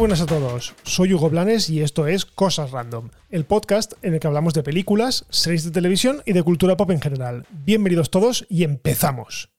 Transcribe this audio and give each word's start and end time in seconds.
buenas 0.00 0.22
a 0.22 0.26
todos, 0.26 0.74
soy 0.82 1.12
Hugo 1.12 1.28
Blanes 1.28 1.68
y 1.68 1.82
esto 1.82 2.06
es 2.06 2.24
Cosas 2.24 2.70
Random, 2.70 3.10
el 3.28 3.44
podcast 3.44 3.92
en 4.00 4.14
el 4.14 4.20
que 4.20 4.26
hablamos 4.26 4.54
de 4.54 4.62
películas, 4.62 5.26
series 5.28 5.62
de 5.62 5.72
televisión 5.72 6.22
y 6.24 6.32
de 6.32 6.42
cultura 6.42 6.74
pop 6.74 6.90
en 6.90 7.02
general. 7.02 7.44
Bienvenidos 7.50 8.08
todos 8.08 8.46
y 8.48 8.64
empezamos. 8.64 9.50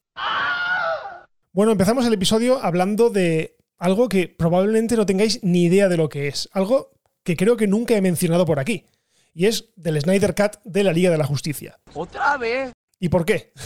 Bueno, 1.53 1.73
empezamos 1.73 2.07
el 2.07 2.13
episodio 2.13 2.57
hablando 2.59 3.11
de 3.11 3.55
algo 3.77 4.09
que 4.09 4.29
probablemente 4.29 4.95
no 4.95 5.05
tengáis 5.05 5.43
ni 5.43 5.65
idea 5.65 5.89
de 5.89 5.97
lo 5.97 6.09
que 6.09 6.27
es, 6.27 6.49
algo 6.53 6.89
que 7.23 7.37
creo 7.37 7.55
que 7.55 7.67
nunca 7.67 7.95
he 7.95 8.01
mencionado 8.01 8.47
por 8.47 8.59
aquí, 8.59 8.87
y 9.35 9.45
es 9.45 9.69
del 9.75 10.01
Snyder 10.01 10.33
Cut 10.33 10.59
de 10.63 10.83
la 10.83 10.91
Liga 10.91 11.11
de 11.11 11.19
la 11.19 11.27
Justicia. 11.27 11.77
¿Otra 11.93 12.37
vez? 12.37 12.71
¿Y 12.99 13.09
por 13.09 13.25
qué? 13.25 13.53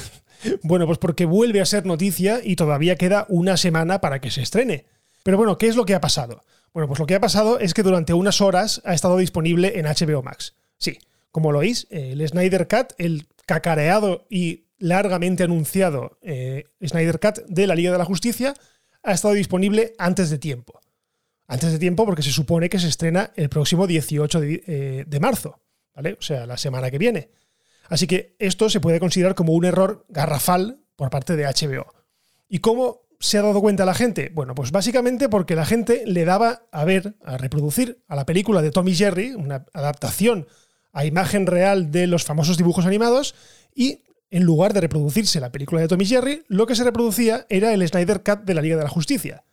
Bueno, 0.62 0.86
pues 0.86 1.00
porque 1.00 1.26
vuelve 1.26 1.62
a 1.62 1.66
ser 1.66 1.86
noticia 1.88 2.40
y 2.44 2.56
todavía 2.58 2.98
queda 2.98 3.26
una 3.30 3.58
semana 3.58 4.00
para 4.00 4.20
que 4.20 4.30
se 4.30 4.42
estrene. 4.42 4.86
Pero 5.24 5.38
bueno, 5.38 5.58
¿qué 5.58 5.68
es 5.68 5.76
lo 5.76 5.86
que 5.86 5.96
ha 5.96 6.02
pasado? 6.02 6.44
Bueno, 6.76 6.90
pues 6.90 7.00
lo 7.00 7.06
que 7.06 7.16
ha 7.16 7.22
pasado 7.22 7.58
es 7.58 7.74
que 7.74 7.84
durante 7.84 8.14
unas 8.14 8.42
horas 8.42 8.82
ha 8.84 8.94
estado 8.94 9.16
disponible 9.16 9.80
en 9.80 9.86
HBO 9.86 10.22
Max. 10.22 10.56
Sí, 10.78 11.00
como 11.32 11.54
lo 11.54 11.60
oís, 11.60 11.88
el 11.90 12.28
Snyder 12.28 12.68
Cut, 12.68 12.92
el 12.98 13.28
cacareado 13.46 14.28
y 14.30 14.66
largamente 14.78 15.44
anunciado 15.44 16.20
eh, 16.22 16.66
Snyder 16.86 17.22
Cut 17.22 17.46
de 17.48 17.66
la 17.68 17.76
Liga 17.76 17.94
de 17.94 17.98
la 17.98 18.04
Justicia, 18.04 18.54
ha 19.04 19.14
estado 19.14 19.36
disponible 19.36 19.94
antes 19.98 20.30
de 20.30 20.38
tiempo. 20.38 20.82
Antes 21.48 21.72
de 21.72 21.80
tiempo 21.80 22.06
porque 22.06 22.24
se 22.24 22.34
supone 22.34 22.68
que 22.68 22.80
se 22.80 22.90
estrena 22.90 23.32
el 23.38 23.48
próximo 23.48 23.88
18 23.88 24.42
de, 24.42 24.64
eh, 24.68 25.06
de 25.08 25.20
marzo, 25.22 25.62
¿vale? 25.96 26.18
O 26.20 26.22
sea, 26.22 26.46
la 26.46 26.58
semana 26.58 26.92
que 26.92 26.98
viene. 26.98 27.30
Así 27.88 28.06
que 28.06 28.36
esto 28.38 28.70
se 28.70 28.82
puede 28.82 29.00
considerar 29.00 29.34
como 29.34 29.54
un 29.54 29.64
error 29.64 30.06
garrafal 30.10 30.82
por 30.98 31.10
parte 31.10 31.38
de 31.38 31.46
HBO. 31.46 31.86
¿Y 32.50 32.60
cómo 32.60 33.05
se 33.20 33.38
ha 33.38 33.42
dado 33.42 33.62
cuenta 33.62 33.86
la 33.86 33.94
gente? 33.94 34.32
Bueno, 34.34 34.56
pues 34.56 34.72
básicamente 34.72 35.30
porque 35.30 35.56
la 35.56 35.66
gente 35.66 36.04
le 36.06 36.26
daba 36.26 36.64
a 36.72 36.86
ver, 36.86 37.16
a 37.24 37.38
reproducir 37.38 38.04
a 38.08 38.16
la 38.16 38.26
película 38.26 38.62
de 38.62 38.72
Tommy 38.72 38.94
Jerry, 38.94 39.32
una 39.32 39.66
adaptación 39.74 40.48
a 40.94 41.06
imagen 41.06 41.46
real 41.46 41.92
de 41.92 42.08
los 42.08 42.24
famosos 42.24 42.58
dibujos 42.58 42.86
animados, 42.86 43.36
y 43.74 44.04
en 44.32 44.44
lugar 44.44 44.74
de 44.74 44.82
reproducirse 44.82 45.40
la 45.40 45.52
película 45.52 45.82
de 45.82 45.88
Tommy 45.88 46.06
Jerry, 46.06 46.44
lo 46.48 46.66
que 46.66 46.76
se 46.76 46.84
reproducía 46.84 47.46
era 47.50 47.74
el 47.74 47.88
Snyder 47.88 48.24
Cut 48.24 48.42
de 48.44 48.54
la 48.54 48.62
Liga 48.62 48.78
de 48.78 48.84
la 48.84 48.90
Justicia. 48.90 49.44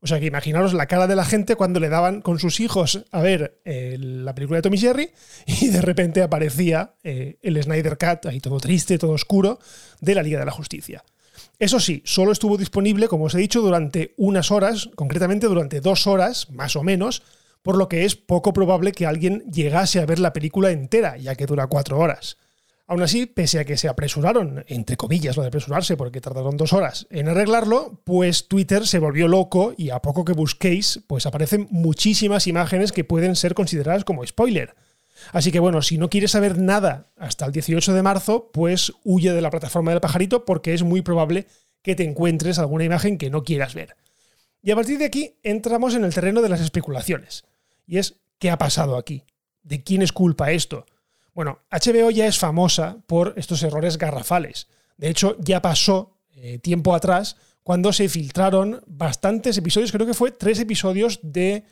O 0.00 0.08
sea 0.08 0.18
que 0.18 0.26
imaginaros 0.26 0.74
la 0.74 0.86
cara 0.86 1.06
de 1.06 1.14
la 1.14 1.24
gente 1.24 1.54
cuando 1.54 1.78
le 1.78 1.88
daban 1.88 2.22
con 2.22 2.40
sus 2.40 2.58
hijos 2.58 3.04
a 3.12 3.22
ver 3.22 3.60
eh, 3.64 3.96
la 4.00 4.34
película 4.34 4.58
de 4.58 4.62
Tommy 4.62 4.78
Jerry 4.78 5.12
y 5.46 5.68
de 5.68 5.80
repente 5.80 6.22
aparecía 6.22 6.94
eh, 7.04 7.38
el 7.40 7.62
Snyder 7.62 7.96
Cut, 7.96 8.26
ahí 8.26 8.40
todo 8.40 8.58
triste, 8.58 8.98
todo 8.98 9.12
oscuro, 9.12 9.60
de 10.00 10.16
la 10.16 10.24
Liga 10.24 10.40
de 10.40 10.46
la 10.46 10.50
Justicia. 10.50 11.04
Eso 11.62 11.78
sí, 11.78 12.02
solo 12.04 12.32
estuvo 12.32 12.56
disponible, 12.56 13.06
como 13.06 13.26
os 13.26 13.36
he 13.36 13.38
dicho, 13.38 13.60
durante 13.60 14.14
unas 14.16 14.50
horas, 14.50 14.90
concretamente 14.96 15.46
durante 15.46 15.80
dos 15.80 16.08
horas, 16.08 16.50
más 16.50 16.74
o 16.74 16.82
menos, 16.82 17.22
por 17.62 17.76
lo 17.76 17.88
que 17.88 18.04
es 18.04 18.16
poco 18.16 18.52
probable 18.52 18.90
que 18.90 19.06
alguien 19.06 19.44
llegase 19.48 20.00
a 20.00 20.04
ver 20.04 20.18
la 20.18 20.32
película 20.32 20.72
entera, 20.72 21.16
ya 21.18 21.36
que 21.36 21.46
dura 21.46 21.68
cuatro 21.68 22.00
horas. 22.00 22.36
Aún 22.88 23.00
así, 23.00 23.26
pese 23.26 23.60
a 23.60 23.64
que 23.64 23.76
se 23.76 23.86
apresuraron, 23.88 24.64
entre 24.66 24.96
comillas 24.96 25.36
lo 25.36 25.42
de 25.42 25.50
apresurarse, 25.50 25.96
porque 25.96 26.20
tardaron 26.20 26.56
dos 26.56 26.72
horas 26.72 27.06
en 27.10 27.28
arreglarlo, 27.28 28.00
pues 28.02 28.48
Twitter 28.48 28.84
se 28.84 28.98
volvió 28.98 29.28
loco 29.28 29.72
y 29.78 29.90
a 29.90 30.00
poco 30.00 30.24
que 30.24 30.32
busquéis, 30.32 30.98
pues 31.06 31.26
aparecen 31.26 31.68
muchísimas 31.70 32.48
imágenes 32.48 32.90
que 32.90 33.04
pueden 33.04 33.36
ser 33.36 33.54
consideradas 33.54 34.02
como 34.02 34.26
spoiler. 34.26 34.74
Así 35.32 35.52
que 35.52 35.60
bueno, 35.60 35.82
si 35.82 35.98
no 35.98 36.10
quieres 36.10 36.32
saber 36.32 36.58
nada 36.58 37.12
hasta 37.16 37.46
el 37.46 37.52
18 37.52 37.94
de 37.94 38.02
marzo, 38.02 38.50
pues 38.52 38.92
huye 39.04 39.32
de 39.32 39.40
la 39.40 39.50
plataforma 39.50 39.92
del 39.92 40.00
pajarito 40.00 40.44
porque 40.44 40.74
es 40.74 40.82
muy 40.82 41.02
probable 41.02 41.46
que 41.82 41.94
te 41.94 42.04
encuentres 42.04 42.58
alguna 42.58 42.84
imagen 42.84 43.18
que 43.18 43.30
no 43.30 43.44
quieras 43.44 43.74
ver. 43.74 43.96
Y 44.62 44.70
a 44.70 44.76
partir 44.76 44.98
de 44.98 45.06
aquí 45.06 45.36
entramos 45.42 45.94
en 45.94 46.04
el 46.04 46.14
terreno 46.14 46.42
de 46.42 46.48
las 46.48 46.60
especulaciones. 46.60 47.44
Y 47.86 47.98
es, 47.98 48.20
¿qué 48.38 48.50
ha 48.50 48.58
pasado 48.58 48.96
aquí? 48.96 49.24
¿De 49.62 49.82
quién 49.82 50.02
es 50.02 50.12
culpa 50.12 50.52
esto? 50.52 50.86
Bueno, 51.34 51.60
HBO 51.70 52.10
ya 52.10 52.26
es 52.26 52.38
famosa 52.38 52.98
por 53.06 53.34
estos 53.36 53.62
errores 53.62 53.98
garrafales. 53.98 54.68
De 54.96 55.08
hecho, 55.08 55.36
ya 55.40 55.62
pasó 55.62 56.18
eh, 56.34 56.58
tiempo 56.58 56.94
atrás 56.94 57.36
cuando 57.62 57.92
se 57.92 58.08
filtraron 58.08 58.82
bastantes 58.86 59.56
episodios, 59.56 59.92
creo 59.92 60.06
que 60.06 60.14
fue 60.14 60.32
tres 60.32 60.58
episodios 60.58 61.20
de 61.22 61.64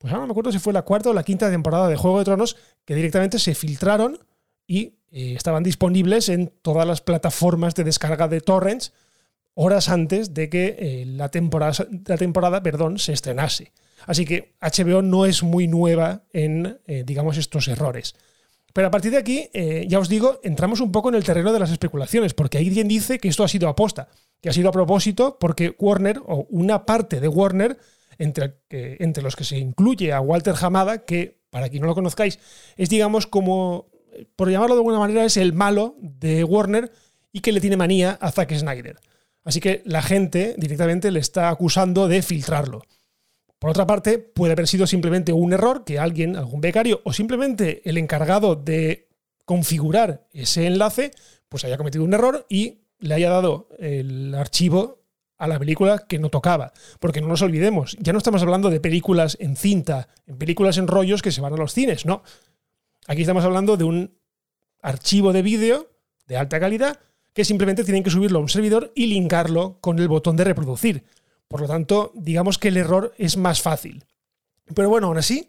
pues 0.00 0.14
ahora 0.14 0.22
no 0.22 0.28
me 0.28 0.30
acuerdo 0.32 0.50
si 0.50 0.58
fue 0.58 0.72
la 0.72 0.80
cuarta 0.80 1.10
o 1.10 1.12
la 1.12 1.22
quinta 1.22 1.50
temporada 1.50 1.86
de 1.86 1.94
Juego 1.94 2.18
de 2.18 2.24
Tronos, 2.24 2.56
que 2.86 2.94
directamente 2.94 3.38
se 3.38 3.54
filtraron 3.54 4.18
y 4.66 4.94
eh, 5.12 5.34
estaban 5.36 5.62
disponibles 5.62 6.30
en 6.30 6.50
todas 6.62 6.86
las 6.86 7.02
plataformas 7.02 7.74
de 7.74 7.84
descarga 7.84 8.26
de 8.26 8.40
torrents 8.40 8.94
horas 9.52 9.90
antes 9.90 10.32
de 10.32 10.48
que 10.48 10.76
eh, 10.78 11.04
la, 11.06 11.28
temporada, 11.28 11.86
la 12.06 12.16
temporada 12.16 12.62
perdón, 12.62 12.98
se 12.98 13.12
estrenase. 13.12 13.72
Así 14.06 14.24
que 14.24 14.54
HBO 14.62 15.02
no 15.02 15.26
es 15.26 15.42
muy 15.42 15.68
nueva 15.68 16.22
en, 16.32 16.80
eh, 16.86 17.04
digamos, 17.04 17.36
estos 17.36 17.68
errores. 17.68 18.14
Pero 18.72 18.88
a 18.88 18.90
partir 18.90 19.10
de 19.10 19.18
aquí, 19.18 19.50
ya 19.88 19.98
os 19.98 20.08
digo, 20.08 20.38
entramos 20.44 20.80
un 20.80 20.92
poco 20.92 21.08
en 21.08 21.16
el 21.16 21.24
terreno 21.24 21.52
de 21.52 21.58
las 21.58 21.72
especulaciones, 21.72 22.34
porque 22.34 22.56
hay 22.56 22.70
quien 22.70 22.86
dice 22.86 23.18
que 23.18 23.26
esto 23.26 23.42
ha 23.42 23.48
sido 23.48 23.68
aposta, 23.68 24.06
que 24.40 24.48
ha 24.48 24.52
sido 24.52 24.68
a 24.68 24.72
propósito 24.72 25.38
porque 25.40 25.74
Warner, 25.76 26.20
o 26.24 26.46
una 26.50 26.86
parte 26.86 27.18
de 27.18 27.26
Warner, 27.26 27.78
entre, 28.20 29.22
los 29.22 29.34
que 29.34 29.44
se 29.44 29.58
incluye 29.58 30.12
a 30.12 30.20
Walter 30.20 30.54
Hamada, 30.60 31.04
que, 31.04 31.40
para 31.50 31.68
quien 31.68 31.82
no 31.82 31.88
lo 31.88 31.94
conozcáis, 31.94 32.38
es, 32.76 32.88
digamos, 32.88 33.26
como, 33.26 33.90
por 34.36 34.50
llamarlo 34.50 34.74
de 34.74 34.80
alguna 34.80 34.98
manera, 34.98 35.24
es 35.24 35.36
el 35.36 35.52
malo 35.52 35.96
de 36.00 36.44
Warner 36.44 36.92
y 37.32 37.40
que 37.40 37.52
le 37.52 37.60
tiene 37.60 37.76
manía 37.76 38.18
a 38.20 38.30
Zack 38.30 38.52
Snyder. 38.54 38.98
Así 39.42 39.60
que 39.60 39.82
la 39.86 40.02
gente 40.02 40.54
directamente 40.58 41.10
le 41.10 41.20
está 41.20 41.48
acusando 41.48 42.08
de 42.08 42.22
filtrarlo. 42.22 42.82
Por 43.58 43.70
otra 43.70 43.86
parte, 43.86 44.18
puede 44.18 44.52
haber 44.52 44.68
sido 44.68 44.86
simplemente 44.86 45.32
un 45.32 45.52
error 45.52 45.84
que 45.84 45.98
alguien, 45.98 46.36
algún 46.36 46.60
becario 46.60 47.00
o 47.04 47.12
simplemente 47.12 47.82
el 47.88 47.98
encargado 47.98 48.54
de 48.54 49.08
configurar 49.46 50.26
ese 50.32 50.66
enlace, 50.66 51.10
pues 51.48 51.64
haya 51.64 51.78
cometido 51.78 52.04
un 52.04 52.14
error 52.14 52.46
y 52.48 52.82
le 52.98 53.14
haya 53.14 53.30
dado 53.30 53.68
el 53.78 54.34
archivo 54.34 54.99
a 55.40 55.48
la 55.48 55.58
película 55.58 56.04
que 56.06 56.18
no 56.18 56.28
tocaba. 56.28 56.72
Porque 57.00 57.20
no 57.20 57.26
nos 57.26 57.42
olvidemos, 57.42 57.96
ya 57.98 58.12
no 58.12 58.18
estamos 58.18 58.42
hablando 58.42 58.70
de 58.70 58.78
películas 58.78 59.36
en 59.40 59.56
cinta, 59.56 60.08
en 60.26 60.36
películas 60.36 60.76
en 60.76 60.86
rollos 60.86 61.22
que 61.22 61.32
se 61.32 61.40
van 61.40 61.54
a 61.54 61.56
los 61.56 61.72
cines, 61.72 62.06
no. 62.06 62.22
Aquí 63.08 63.22
estamos 63.22 63.44
hablando 63.44 63.76
de 63.76 63.84
un 63.84 64.18
archivo 64.82 65.32
de 65.32 65.42
vídeo 65.42 65.90
de 66.26 66.36
alta 66.36 66.60
calidad 66.60 67.00
que 67.32 67.44
simplemente 67.44 67.84
tienen 67.84 68.02
que 68.02 68.10
subirlo 68.10 68.38
a 68.38 68.42
un 68.42 68.50
servidor 68.50 68.92
y 68.94 69.06
linkarlo 69.06 69.78
con 69.80 69.98
el 69.98 70.08
botón 70.08 70.36
de 70.36 70.44
reproducir. 70.44 71.04
Por 71.48 71.62
lo 71.62 71.66
tanto, 71.66 72.12
digamos 72.14 72.58
que 72.58 72.68
el 72.68 72.76
error 72.76 73.14
es 73.16 73.38
más 73.38 73.62
fácil. 73.62 74.04
Pero 74.74 74.90
bueno, 74.90 75.06
aún 75.06 75.16
así, 75.18 75.48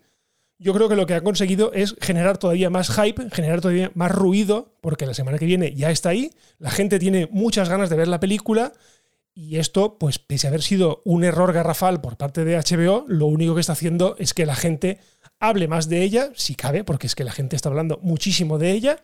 yo 0.57 0.73
creo 0.73 0.87
que 0.87 0.95
lo 0.95 1.05
que 1.05 1.15
ha 1.15 1.21
conseguido 1.21 1.73
es 1.73 1.95
generar 1.99 2.37
todavía 2.37 2.69
más 2.69 2.91
hype, 2.91 3.29
generar 3.31 3.59
todavía 3.59 3.91
más 3.93 4.11
ruido, 4.11 4.73
porque 4.79 5.05
la 5.05 5.13
semana 5.13 5.37
que 5.37 5.45
viene 5.45 5.75
ya 5.75 5.91
está 5.91 6.09
ahí, 6.09 6.31
la 6.59 6.71
gente 6.71 6.97
tiene 6.97 7.27
muchas 7.29 7.67
ganas 7.67 7.89
de 7.89 7.97
ver 7.97 8.07
la 8.07 8.21
película 8.21 8.71
y 9.33 9.57
esto, 9.57 9.97
pues 9.97 10.19
pese 10.19 10.47
a 10.47 10.49
haber 10.49 10.61
sido 10.61 11.01
un 11.05 11.23
error 11.23 11.53
garrafal 11.53 12.01
por 12.01 12.17
parte 12.17 12.43
de 12.43 12.57
HBO, 12.57 13.05
lo 13.07 13.27
único 13.27 13.55
que 13.55 13.61
está 13.61 13.73
haciendo 13.73 14.15
es 14.19 14.33
que 14.33 14.45
la 14.45 14.55
gente 14.55 14.99
hable 15.39 15.67
más 15.67 15.87
de 15.87 16.03
ella, 16.03 16.31
si 16.35 16.55
cabe, 16.55 16.83
porque 16.83 17.07
es 17.07 17.15
que 17.15 17.23
la 17.23 17.31
gente 17.31 17.55
está 17.55 17.69
hablando 17.69 17.99
muchísimo 18.01 18.57
de 18.57 18.71
ella. 18.71 19.03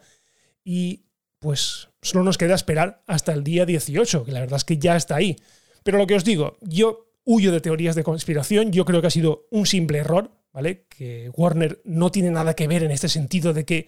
Y 0.64 1.06
pues 1.40 1.90
solo 2.02 2.24
nos 2.24 2.38
queda 2.38 2.56
esperar 2.56 3.04
hasta 3.08 3.34
el 3.34 3.44
día 3.44 3.66
18, 3.66 4.26
que 4.26 4.32
la 4.32 4.42
verdad 4.42 4.58
es 4.58 4.66
que 4.66 4.78
ya 4.78 4.98
está 4.98 5.16
ahí. 5.16 5.38
Pero 5.84 5.98
lo 5.98 6.08
que 6.08 6.16
os 6.16 6.26
digo, 6.26 6.58
yo 6.62 7.14
huyo 7.24 7.52
de 7.52 7.62
teorías 7.62 7.96
de 7.96 8.04
conspiración, 8.04 8.72
yo 8.72 8.84
creo 8.84 9.00
que 9.00 9.08
ha 9.08 9.12
sido 9.12 9.48
un 9.50 9.66
simple 9.66 10.00
error, 10.00 10.32
¿vale? 10.52 10.88
Que 10.90 11.32
Warner 11.34 11.82
no 11.86 12.12
tiene 12.12 12.32
nada 12.32 12.54
que 12.54 12.68
ver 12.68 12.84
en 12.84 12.92
este 12.92 13.08
sentido 13.08 13.54
de 13.54 13.66
que 13.66 13.88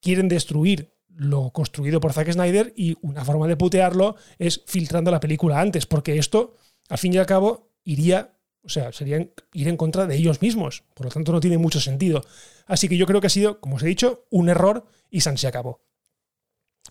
quieren 0.00 0.28
destruir 0.28 0.97
lo 1.18 1.50
construido 1.50 2.00
por 2.00 2.12
Zack 2.12 2.32
Snyder 2.32 2.72
y 2.76 2.96
una 3.02 3.24
forma 3.24 3.48
de 3.48 3.56
putearlo 3.56 4.14
es 4.38 4.62
filtrando 4.66 5.10
la 5.10 5.18
película 5.18 5.60
antes, 5.60 5.84
porque 5.84 6.16
esto, 6.16 6.54
al 6.88 6.98
fin 6.98 7.12
y 7.12 7.18
al 7.18 7.26
cabo, 7.26 7.72
iría, 7.82 8.36
o 8.62 8.68
sea, 8.68 8.92
sería 8.92 9.28
ir 9.52 9.68
en 9.68 9.76
contra 9.76 10.06
de 10.06 10.14
ellos 10.14 10.40
mismos. 10.40 10.84
Por 10.94 11.06
lo 11.06 11.12
tanto, 11.12 11.32
no 11.32 11.40
tiene 11.40 11.58
mucho 11.58 11.80
sentido. 11.80 12.22
Así 12.66 12.88
que 12.88 12.96
yo 12.96 13.04
creo 13.04 13.20
que 13.20 13.26
ha 13.26 13.30
sido, 13.30 13.60
como 13.60 13.76
os 13.76 13.82
he 13.82 13.86
dicho, 13.86 14.26
un 14.30 14.48
error 14.48 14.86
y 15.10 15.20
San 15.22 15.36
se 15.38 15.48
acabó. 15.48 15.82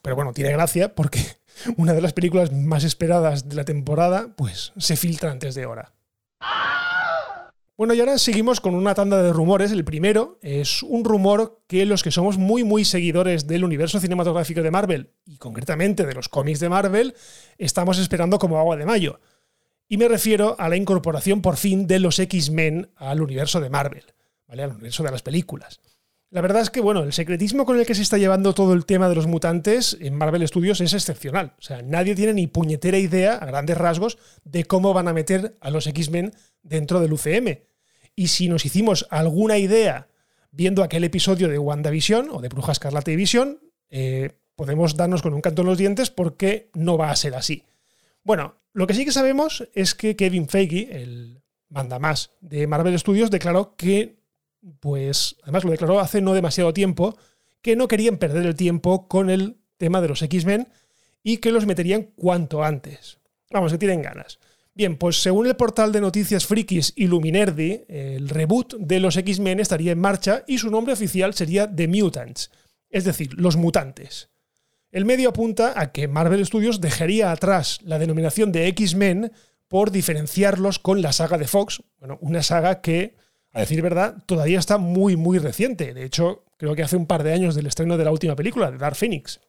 Pero 0.02 0.18
bueno, 0.18 0.34
tiene 0.34 0.52
gracia 0.52 0.94
porque 0.94 1.22
una 1.78 1.94
de 1.94 2.02
las 2.02 2.12
películas 2.12 2.52
más 2.52 2.84
esperadas 2.84 3.48
de 3.48 3.56
la 3.56 3.64
temporada, 3.64 4.36
pues 4.36 4.74
se 4.78 4.98
filtra 4.98 5.32
antes 5.32 5.56
de 5.56 5.66
hora. 5.66 5.94
Bueno, 7.78 7.94
y 7.94 8.00
ahora 8.00 8.18
seguimos 8.18 8.60
con 8.60 8.74
una 8.74 8.96
tanda 8.96 9.22
de 9.22 9.32
rumores. 9.32 9.72
El 9.72 9.86
primero 9.86 10.40
es 10.42 10.82
un 10.82 11.06
rumor 11.06 11.62
que 11.68 11.86
los 11.86 12.02
que 12.02 12.10
somos 12.10 12.40
muy, 12.40 12.64
muy 12.64 12.84
seguidores 12.84 13.46
del 13.46 13.64
universo 13.64 14.00
cinematográfico 14.00 14.64
de 14.64 14.72
Marvel, 14.72 15.12
y 15.28 15.38
concretamente 15.38 16.04
de 16.04 16.16
los 16.16 16.28
cómics 16.28 16.60
de 16.60 16.70
Marvel, 16.70 17.14
estamos 17.60 18.00
esperando 18.00 18.40
como 18.40 18.58
agua 18.58 18.78
de 18.78 18.88
mayo. 18.88 19.20
Y 19.88 19.98
me 19.98 20.08
refiero 20.08 20.56
a 20.58 20.70
la 20.70 20.76
incorporación 20.76 21.44
por 21.44 21.56
fin 21.56 21.86
de 21.86 22.00
los 22.00 22.18
X-Men 22.18 22.90
al 22.96 23.22
universo 23.22 23.62
de 23.62 23.70
Marvel, 23.70 24.06
¿vale? 24.48 24.64
Al 24.64 24.72
universo 24.72 25.04
de 25.04 25.12
las 25.12 25.22
películas. 25.22 25.80
La 26.30 26.42
verdad 26.42 26.62
es 26.62 26.70
que, 26.70 26.82
bueno, 26.82 27.04
el 27.04 27.14
secretismo 27.14 27.66
con 27.66 27.80
el 27.80 27.86
que 27.86 27.96
se 27.96 28.02
está 28.02 28.18
llevando 28.18 28.54
todo 28.54 28.74
el 28.74 28.86
tema 28.86 29.08
de 29.08 29.16
los 29.16 29.28
mutantes 29.28 29.98
en 30.02 30.16
Marvel 30.16 30.46
Studios 30.46 30.82
es 30.82 30.94
excepcional. 30.94 31.54
O 31.58 31.62
sea, 31.62 31.82
nadie 31.82 32.16
tiene 32.16 32.34
ni 32.34 32.48
puñetera 32.48 32.98
idea, 32.98 33.36
a 33.36 33.46
grandes 33.46 33.78
rasgos, 33.78 34.18
de 34.44 34.66
cómo 34.66 34.94
van 34.94 35.08
a 35.08 35.14
meter 35.14 35.58
a 35.62 35.70
los 35.70 35.88
X-Men 35.88 36.34
dentro 36.64 37.00
del 37.00 37.14
UCM. 37.14 37.60
y 38.16 38.28
si 38.28 38.50
nos 38.50 38.66
hicimos 38.66 39.08
alguna 39.12 39.58
idea 39.58 40.08
viendo 40.52 40.84
aquel 40.84 41.04
episodio 41.04 41.48
de 41.48 41.60
WandaVision 41.60 42.30
o 42.32 42.42
de 42.42 42.50
Bruja 42.50 42.72
Escarlata 42.72 43.12
y 43.12 43.24
eh, 43.90 44.32
podemos 44.56 44.98
darnos 44.98 45.22
con 45.22 45.34
un 45.34 45.42
canto 45.42 45.62
en 45.62 45.68
los 45.68 45.78
dientes 45.78 46.10
porque 46.10 46.72
no 46.74 46.98
va 46.98 47.12
a 47.12 47.16
ser 47.16 47.36
así. 47.36 47.64
Bueno, 48.24 48.56
lo 48.74 48.88
que 48.88 48.96
sí 48.96 49.06
que 49.06 49.12
sabemos 49.12 49.68
es 49.74 49.96
que 49.96 50.16
Kevin 50.16 50.50
Feige, 50.50 51.02
el 51.02 51.42
mandamás 51.70 52.32
de 52.42 52.68
Marvel 52.68 52.98
Studios, 52.98 53.32
declaró 53.32 53.76
que, 53.76 54.17
pues, 54.80 55.36
además 55.44 55.64
lo 55.64 55.72
declaró 55.72 56.00
hace 56.00 56.22
no 56.22 56.34
demasiado 56.34 56.74
tiempo, 56.74 57.18
que 57.62 57.76
no 57.76 57.88
querían 57.88 58.18
perder 58.18 58.46
el 58.46 58.56
tiempo 58.56 59.08
con 59.08 59.30
el 59.30 59.58
tema 59.78 60.02
de 60.02 60.08
los 60.08 60.22
X-Men 60.22 60.68
y 61.24 61.38
que 61.38 61.52
los 61.52 61.66
meterían 61.66 62.04
cuanto 62.16 62.64
antes. 62.64 63.20
Vamos, 63.52 63.72
que 63.72 63.78
tienen 63.78 64.02
ganas. 64.02 64.40
Bien, 64.74 64.96
pues 64.96 65.22
según 65.22 65.48
el 65.48 65.56
portal 65.56 65.92
de 65.92 66.02
noticias 66.02 66.46
frikis 66.46 66.94
Illuminerdi, 66.96 67.86
el 67.88 68.30
reboot 68.30 68.76
de 68.76 69.00
los 69.00 69.18
X-Men 69.18 69.60
estaría 69.60 69.92
en 69.92 70.00
marcha 70.00 70.44
y 70.46 70.60
su 70.60 70.70
nombre 70.70 70.94
oficial 70.94 71.34
sería 71.34 71.74
The 71.74 71.88
Mutants, 71.88 72.52
es 72.90 73.04
decir, 73.04 73.34
los 73.34 73.58
mutantes. 73.58 74.30
El 74.92 75.06
medio 75.06 75.30
apunta 75.30 75.74
a 75.76 75.92
que 75.92 76.08
Marvel 76.08 76.46
Studios 76.46 76.80
dejaría 76.80 77.32
atrás 77.32 77.80
la 77.84 77.98
denominación 77.98 78.52
de 78.52 78.68
X-Men 78.68 79.32
por 79.68 79.92
diferenciarlos 79.92 80.80
con 80.80 81.02
la 81.02 81.12
saga 81.12 81.38
de 81.38 81.48
Fox, 81.48 81.82
bueno, 82.00 82.18
una 82.22 82.44
saga 82.44 82.80
que, 82.80 83.16
a 83.58 83.62
decir 83.62 83.82
verdad, 83.82 84.24
todavía 84.28 84.60
está 84.60 84.78
muy, 84.78 85.16
muy 85.16 85.40
reciente. 85.40 85.96
De 85.96 86.06
hecho, 86.06 86.44
creo 86.58 86.76
que 86.76 86.84
hace 86.84 86.96
un 86.96 87.08
par 87.08 87.24
de 87.24 87.34
años 87.34 87.56
del 87.56 87.66
estreno 87.66 87.98
de 87.98 88.06
la 88.06 88.12
última 88.12 88.36
película, 88.36 88.70
de 88.70 88.78
Dark 88.78 88.96
Phoenix. 88.96 89.40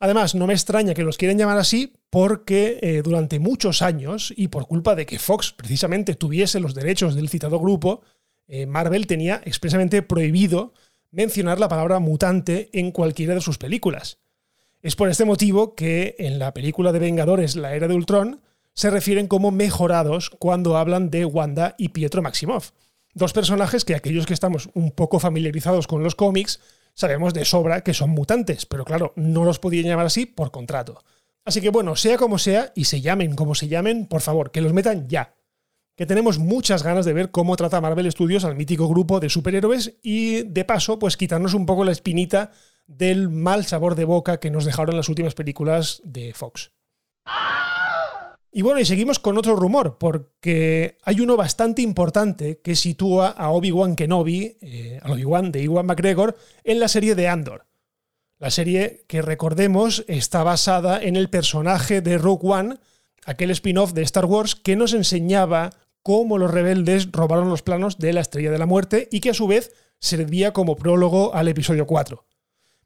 Además, 0.00 0.34
no 0.34 0.46
me 0.46 0.54
extraña 0.54 0.94
que 0.94 1.02
los 1.02 1.18
quieran 1.18 1.36
llamar 1.36 1.58
así 1.58 1.92
porque 2.08 2.78
eh, 2.80 3.02
durante 3.04 3.38
muchos 3.38 3.82
años, 3.82 4.32
y 4.34 4.48
por 4.48 4.66
culpa 4.66 4.94
de 4.94 5.04
que 5.04 5.18
Fox 5.18 5.52
precisamente 5.52 6.14
tuviese 6.14 6.58
los 6.58 6.74
derechos 6.74 7.14
del 7.14 7.28
citado 7.28 7.58
grupo, 7.58 8.00
eh, 8.46 8.64
Marvel 8.64 9.06
tenía 9.06 9.42
expresamente 9.44 10.00
prohibido 10.00 10.72
mencionar 11.10 11.60
la 11.60 11.68
palabra 11.68 11.98
mutante 11.98 12.70
en 12.72 12.92
cualquiera 12.92 13.34
de 13.34 13.42
sus 13.42 13.58
películas. 13.58 14.20
Es 14.80 14.96
por 14.96 15.10
este 15.10 15.26
motivo 15.26 15.74
que 15.74 16.16
en 16.18 16.38
la 16.38 16.54
película 16.54 16.92
de 16.92 16.98
Vengadores, 16.98 17.56
La 17.56 17.74
Era 17.74 17.88
de 17.88 17.94
Ultron, 17.94 18.40
se 18.72 18.88
refieren 18.88 19.26
como 19.26 19.50
mejorados 19.50 20.30
cuando 20.30 20.78
hablan 20.78 21.10
de 21.10 21.26
Wanda 21.26 21.74
y 21.76 21.90
Pietro 21.90 22.22
Maximoff. 22.22 22.70
Dos 23.18 23.32
personajes 23.32 23.84
que 23.84 23.96
aquellos 23.96 24.26
que 24.26 24.32
estamos 24.32 24.70
un 24.74 24.92
poco 24.92 25.18
familiarizados 25.18 25.88
con 25.88 26.04
los 26.04 26.14
cómics 26.14 26.60
sabemos 26.94 27.34
de 27.34 27.44
sobra 27.44 27.80
que 27.80 27.92
son 27.92 28.10
mutantes, 28.10 28.64
pero 28.64 28.84
claro, 28.84 29.12
no 29.16 29.44
los 29.44 29.58
podían 29.58 29.86
llamar 29.86 30.06
así 30.06 30.24
por 30.24 30.52
contrato. 30.52 31.02
Así 31.44 31.60
que 31.60 31.70
bueno, 31.70 31.96
sea 31.96 32.16
como 32.16 32.38
sea, 32.38 32.72
y 32.76 32.84
se 32.84 33.00
llamen 33.00 33.34
como 33.34 33.56
se 33.56 33.66
llamen, 33.66 34.06
por 34.06 34.20
favor, 34.20 34.52
que 34.52 34.60
los 34.60 34.72
metan 34.72 35.08
ya. 35.08 35.34
Que 35.96 36.06
tenemos 36.06 36.38
muchas 36.38 36.84
ganas 36.84 37.04
de 37.04 37.12
ver 37.12 37.32
cómo 37.32 37.56
trata 37.56 37.80
Marvel 37.80 38.12
Studios 38.12 38.44
al 38.44 38.54
mítico 38.54 38.86
grupo 38.86 39.18
de 39.18 39.30
superhéroes 39.30 39.94
y 40.00 40.44
de 40.44 40.64
paso, 40.64 41.00
pues 41.00 41.16
quitarnos 41.16 41.54
un 41.54 41.66
poco 41.66 41.84
la 41.84 41.90
espinita 41.90 42.52
del 42.86 43.30
mal 43.30 43.64
sabor 43.64 43.96
de 43.96 44.04
boca 44.04 44.38
que 44.38 44.52
nos 44.52 44.64
dejaron 44.64 44.96
las 44.96 45.08
últimas 45.08 45.34
películas 45.34 46.02
de 46.04 46.34
Fox. 46.34 46.70
Y 48.50 48.62
bueno, 48.62 48.80
y 48.80 48.86
seguimos 48.86 49.18
con 49.18 49.36
otro 49.36 49.56
rumor, 49.56 49.98
porque 49.98 50.96
hay 51.04 51.20
uno 51.20 51.36
bastante 51.36 51.82
importante 51.82 52.60
que 52.60 52.76
sitúa 52.76 53.28
a 53.28 53.50
Obi-Wan 53.50 53.94
Kenobi, 53.94 54.56
eh, 54.60 54.98
a 55.02 55.12
Obi-Wan 55.12 55.52
de 55.52 55.62
Iwan 55.62 55.86
McGregor, 55.86 56.36
en 56.64 56.80
la 56.80 56.88
serie 56.88 57.14
de 57.14 57.28
Andor. 57.28 57.66
La 58.38 58.50
serie 58.50 59.04
que 59.06 59.20
recordemos 59.20 60.04
está 60.08 60.44
basada 60.44 61.02
en 61.02 61.16
el 61.16 61.28
personaje 61.28 62.00
de 62.00 62.16
Rogue 62.16 62.48
One, 62.48 62.76
aquel 63.26 63.50
spin-off 63.50 63.92
de 63.92 64.02
Star 64.02 64.24
Wars 64.24 64.54
que 64.54 64.76
nos 64.76 64.94
enseñaba 64.94 65.70
cómo 66.02 66.38
los 66.38 66.50
rebeldes 66.50 67.12
robaron 67.12 67.50
los 67.50 67.62
planos 67.62 67.98
de 67.98 68.12
la 68.12 68.20
Estrella 68.20 68.50
de 68.50 68.58
la 68.58 68.66
Muerte 68.66 69.08
y 69.10 69.20
que 69.20 69.30
a 69.30 69.34
su 69.34 69.46
vez 69.46 69.72
servía 69.98 70.52
como 70.52 70.76
prólogo 70.76 71.34
al 71.34 71.48
episodio 71.48 71.86
4. 71.86 72.24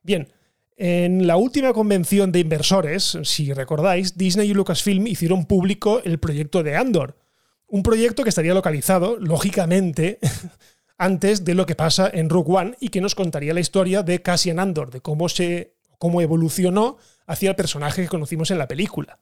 Bien, 0.03 0.33
en 0.77 1.27
la 1.27 1.37
última 1.37 1.73
convención 1.73 2.33
de 2.33 2.41
inversores, 2.41 3.19
si 3.23 3.53
recordáis, 3.53 4.17
Disney 4.17 4.51
y 4.51 4.55
Lucasfilm 4.55 5.07
hicieron 5.07 5.47
público 5.47 6.01
el 6.05 6.19
proyecto 6.19 6.63
de 6.63 6.77
Andor. 6.77 7.19
Un 7.67 7.83
proyecto 7.83 8.23
que 8.23 8.29
estaría 8.29 8.55
localizado, 8.55 9.17
lógicamente, 9.19 10.19
antes 10.99 11.45
de 11.45 11.55
lo 11.55 11.67
que 11.67 11.75
pasa 11.75 12.11
en 12.13 12.29
Rogue 12.29 12.53
One 12.53 12.77
y 12.81 12.89
que 12.89 13.01
nos 13.01 13.15
contaría 13.15 13.55
la 13.55 13.61
historia 13.61 14.03
de 14.03 14.23
Cassian 14.23 14.59
Andor, 14.59 14.91
de 14.91 15.01
cómo 15.01 15.29
se 15.29 15.75
cómo 15.99 16.21
evolucionó 16.21 16.99
hacia 17.27 17.51
el 17.51 17.57
personaje 17.57 18.03
que 18.03 18.09
conocimos 18.09 18.51
en 18.51 18.59
la 18.59 18.67
película. 18.67 19.21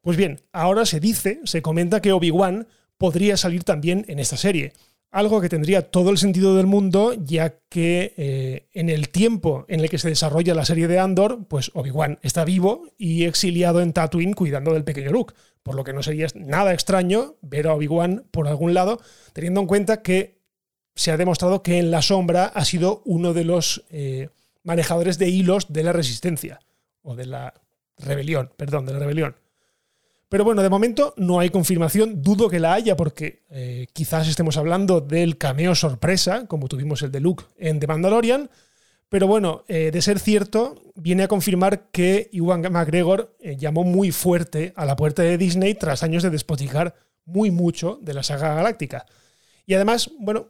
Pues 0.00 0.16
bien, 0.16 0.40
ahora 0.50 0.86
se 0.86 0.98
dice, 0.98 1.40
se 1.44 1.60
comenta 1.60 2.00
que 2.00 2.12
Obi-Wan 2.12 2.68
podría 2.96 3.36
salir 3.36 3.64
también 3.64 4.06
en 4.08 4.18
esta 4.18 4.38
serie 4.38 4.72
algo 5.12 5.42
que 5.42 5.50
tendría 5.50 5.90
todo 5.90 6.10
el 6.10 6.16
sentido 6.16 6.56
del 6.56 6.66
mundo, 6.66 7.12
ya 7.12 7.58
que 7.68 8.14
eh, 8.16 8.68
en 8.72 8.88
el 8.88 9.10
tiempo 9.10 9.66
en 9.68 9.80
el 9.80 9.90
que 9.90 9.98
se 9.98 10.08
desarrolla 10.08 10.54
la 10.54 10.64
serie 10.64 10.88
de 10.88 10.98
Andor, 10.98 11.46
pues 11.48 11.70
Obi-Wan 11.74 12.18
está 12.22 12.46
vivo 12.46 12.88
y 12.96 13.24
exiliado 13.24 13.82
en 13.82 13.92
Tatooine 13.92 14.32
cuidando 14.32 14.72
del 14.72 14.84
pequeño 14.84 15.12
Luke, 15.12 15.34
por 15.62 15.74
lo 15.74 15.84
que 15.84 15.92
no 15.92 16.02
sería 16.02 16.26
nada 16.34 16.72
extraño 16.72 17.36
ver 17.42 17.68
a 17.68 17.74
Obi-Wan 17.74 18.24
por 18.30 18.48
algún 18.48 18.72
lado, 18.72 19.00
teniendo 19.34 19.60
en 19.60 19.66
cuenta 19.66 20.00
que 20.00 20.40
se 20.94 21.10
ha 21.10 21.18
demostrado 21.18 21.62
que 21.62 21.78
en 21.78 21.90
la 21.90 22.00
sombra 22.00 22.46
ha 22.46 22.64
sido 22.64 23.02
uno 23.04 23.34
de 23.34 23.44
los 23.44 23.84
eh, 23.90 24.30
manejadores 24.62 25.18
de 25.18 25.28
hilos 25.28 25.72
de 25.72 25.82
la 25.82 25.92
resistencia, 25.92 26.60
o 27.02 27.16
de 27.16 27.26
la 27.26 27.52
rebelión, 27.98 28.50
perdón, 28.56 28.86
de 28.86 28.94
la 28.94 28.98
rebelión. 28.98 29.36
Pero 30.32 30.44
bueno, 30.44 30.62
de 30.62 30.70
momento 30.70 31.12
no 31.18 31.40
hay 31.40 31.50
confirmación, 31.50 32.22
dudo 32.22 32.48
que 32.48 32.58
la 32.58 32.72
haya 32.72 32.96
porque 32.96 33.42
eh, 33.50 33.86
quizás 33.92 34.26
estemos 34.26 34.56
hablando 34.56 35.02
del 35.02 35.36
cameo 35.36 35.74
sorpresa, 35.74 36.46
como 36.46 36.68
tuvimos 36.68 37.02
el 37.02 37.12
de 37.12 37.20
Luke 37.20 37.44
en 37.58 37.78
The 37.78 37.86
Mandalorian, 37.86 38.48
pero 39.10 39.26
bueno, 39.26 39.62
eh, 39.68 39.90
de 39.92 40.00
ser 40.00 40.18
cierto, 40.18 40.90
viene 40.94 41.24
a 41.24 41.28
confirmar 41.28 41.90
que 41.90 42.30
Iwan 42.32 42.62
McGregor 42.62 43.36
eh, 43.40 43.58
llamó 43.58 43.84
muy 43.84 44.10
fuerte 44.10 44.72
a 44.74 44.86
la 44.86 44.96
puerta 44.96 45.20
de 45.20 45.36
Disney 45.36 45.74
tras 45.74 46.02
años 46.02 46.22
de 46.22 46.30
despoticar 46.30 46.94
muy 47.26 47.50
mucho 47.50 47.98
de 48.00 48.14
la 48.14 48.22
saga 48.22 48.54
galáctica. 48.54 49.04
Y 49.66 49.74
además, 49.74 50.12
bueno, 50.18 50.48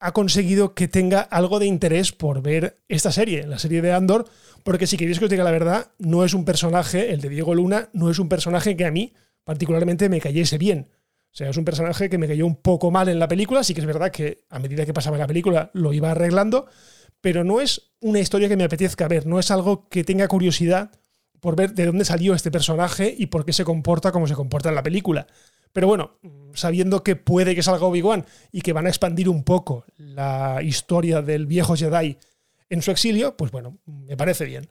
ha 0.00 0.12
conseguido 0.12 0.74
que 0.74 0.88
tenga 0.88 1.20
algo 1.20 1.58
de 1.58 1.66
interés 1.66 2.12
por 2.12 2.42
ver 2.42 2.80
esta 2.88 3.12
serie, 3.12 3.46
la 3.46 3.58
serie 3.58 3.82
de 3.82 3.92
Andor, 3.92 4.26
porque 4.64 4.86
si 4.86 4.96
queréis 4.96 5.18
que 5.18 5.26
os 5.26 5.30
diga 5.30 5.44
la 5.44 5.50
verdad, 5.50 5.92
no 5.98 6.24
es 6.24 6.32
un 6.32 6.46
personaje, 6.46 7.12
el 7.12 7.20
de 7.20 7.28
Diego 7.28 7.54
Luna, 7.54 7.90
no 7.92 8.10
es 8.10 8.18
un 8.18 8.28
personaje 8.28 8.76
que 8.76 8.86
a 8.86 8.90
mí 8.90 9.12
particularmente 9.44 10.08
me 10.08 10.20
cayese 10.20 10.56
bien. 10.56 10.88
O 11.32 11.36
sea, 11.36 11.50
es 11.50 11.56
un 11.56 11.64
personaje 11.64 12.08
que 12.08 12.18
me 12.18 12.26
cayó 12.26 12.46
un 12.46 12.56
poco 12.56 12.90
mal 12.90 13.08
en 13.08 13.18
la 13.18 13.28
película, 13.28 13.62
sí 13.62 13.74
que 13.74 13.80
es 13.80 13.86
verdad 13.86 14.10
que 14.10 14.44
a 14.48 14.58
medida 14.58 14.86
que 14.86 14.94
pasaba 14.94 15.18
la 15.18 15.26
película 15.26 15.70
lo 15.74 15.92
iba 15.92 16.10
arreglando, 16.10 16.66
pero 17.20 17.44
no 17.44 17.60
es 17.60 17.92
una 18.00 18.20
historia 18.20 18.48
que 18.48 18.56
me 18.56 18.64
apetezca 18.64 19.06
ver, 19.06 19.26
no 19.26 19.38
es 19.38 19.50
algo 19.50 19.88
que 19.88 20.02
tenga 20.02 20.26
curiosidad 20.28 20.90
por 21.40 21.56
ver 21.56 21.74
de 21.74 21.86
dónde 21.86 22.04
salió 22.04 22.34
este 22.34 22.50
personaje 22.50 23.14
y 23.16 23.26
por 23.26 23.44
qué 23.44 23.52
se 23.52 23.64
comporta 23.64 24.12
como 24.12 24.26
se 24.26 24.34
comporta 24.34 24.70
en 24.70 24.74
la 24.74 24.82
película. 24.82 25.26
Pero 25.72 25.86
bueno, 25.86 26.18
sabiendo 26.54 27.02
que 27.02 27.16
puede 27.16 27.54
que 27.54 27.62
salga 27.62 27.86
Obi-Wan 27.86 28.26
y 28.50 28.60
que 28.62 28.72
van 28.72 28.86
a 28.86 28.88
expandir 28.88 29.28
un 29.28 29.44
poco 29.44 29.84
la 29.96 30.60
historia 30.62 31.22
del 31.22 31.46
viejo 31.46 31.76
Jedi 31.76 32.18
en 32.68 32.82
su 32.82 32.90
exilio, 32.90 33.36
pues 33.36 33.50
bueno, 33.50 33.78
me 33.86 34.16
parece 34.16 34.44
bien. 34.44 34.68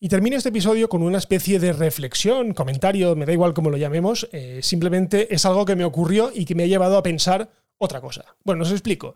Y 0.00 0.08
termino 0.08 0.36
este 0.36 0.48
episodio 0.48 0.88
con 0.88 1.02
una 1.02 1.18
especie 1.18 1.60
de 1.60 1.72
reflexión, 1.72 2.54
comentario, 2.54 3.14
me 3.14 3.24
da 3.24 3.32
igual 3.32 3.54
cómo 3.54 3.70
lo 3.70 3.76
llamemos, 3.76 4.28
eh, 4.32 4.58
simplemente 4.60 5.32
es 5.32 5.46
algo 5.46 5.64
que 5.64 5.76
me 5.76 5.84
ocurrió 5.84 6.32
y 6.34 6.44
que 6.44 6.56
me 6.56 6.64
ha 6.64 6.66
llevado 6.66 6.96
a 6.96 7.04
pensar 7.04 7.50
otra 7.78 8.00
cosa. 8.00 8.24
Bueno, 8.42 8.64
os 8.64 8.72
explico. 8.72 9.14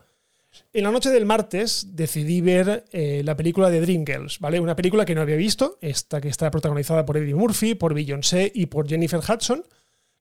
En 0.71 0.85
la 0.85 0.91
noche 0.91 1.09
del 1.09 1.25
martes 1.25 1.89
decidí 1.95 2.39
ver 2.39 2.85
eh, 2.91 3.21
la 3.25 3.35
película 3.35 3.69
de 3.69 3.81
Dreamgirls, 3.81 4.39
¿vale? 4.39 4.59
Una 4.61 4.77
película 4.77 5.03
que 5.05 5.13
no 5.13 5.21
había 5.21 5.35
visto, 5.35 5.77
esta 5.81 6.21
que 6.21 6.29
está 6.29 6.49
protagonizada 6.51 7.05
por 7.05 7.17
Eddie 7.17 7.35
Murphy, 7.35 7.75
por 7.75 7.93
Beyoncé 7.93 8.49
y 8.55 8.67
por 8.67 8.87
Jennifer 8.87 9.19
Hudson 9.19 9.65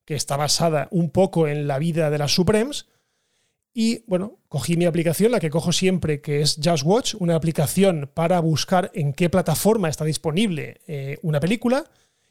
que 0.07 0.15
está 0.15 0.37
basada 0.39 0.89
un 0.93 1.11
poco 1.11 1.49
en 1.49 1.67
la 1.67 1.79
vida 1.79 2.09
de 2.09 2.17
las 2.17 2.33
Supremes. 2.35 2.87
Y 3.75 4.05
bueno, 4.07 4.39
cogí 4.49 4.79
mi 4.79 4.87
aplicación, 4.87 5.33
la 5.33 5.41
que 5.41 5.51
cojo 5.51 5.73
siempre, 5.73 6.23
que 6.23 6.41
es 6.41 6.59
Just 6.65 6.85
Watch, 6.87 7.15
una 7.19 7.35
aplicación 7.35 8.11
para 8.15 8.41
buscar 8.41 8.91
en 8.95 9.13
qué 9.13 9.29
plataforma 9.29 9.91
está 9.91 10.07
disponible 10.07 10.81
eh, 10.87 11.19
una 11.21 11.41
película, 11.41 11.85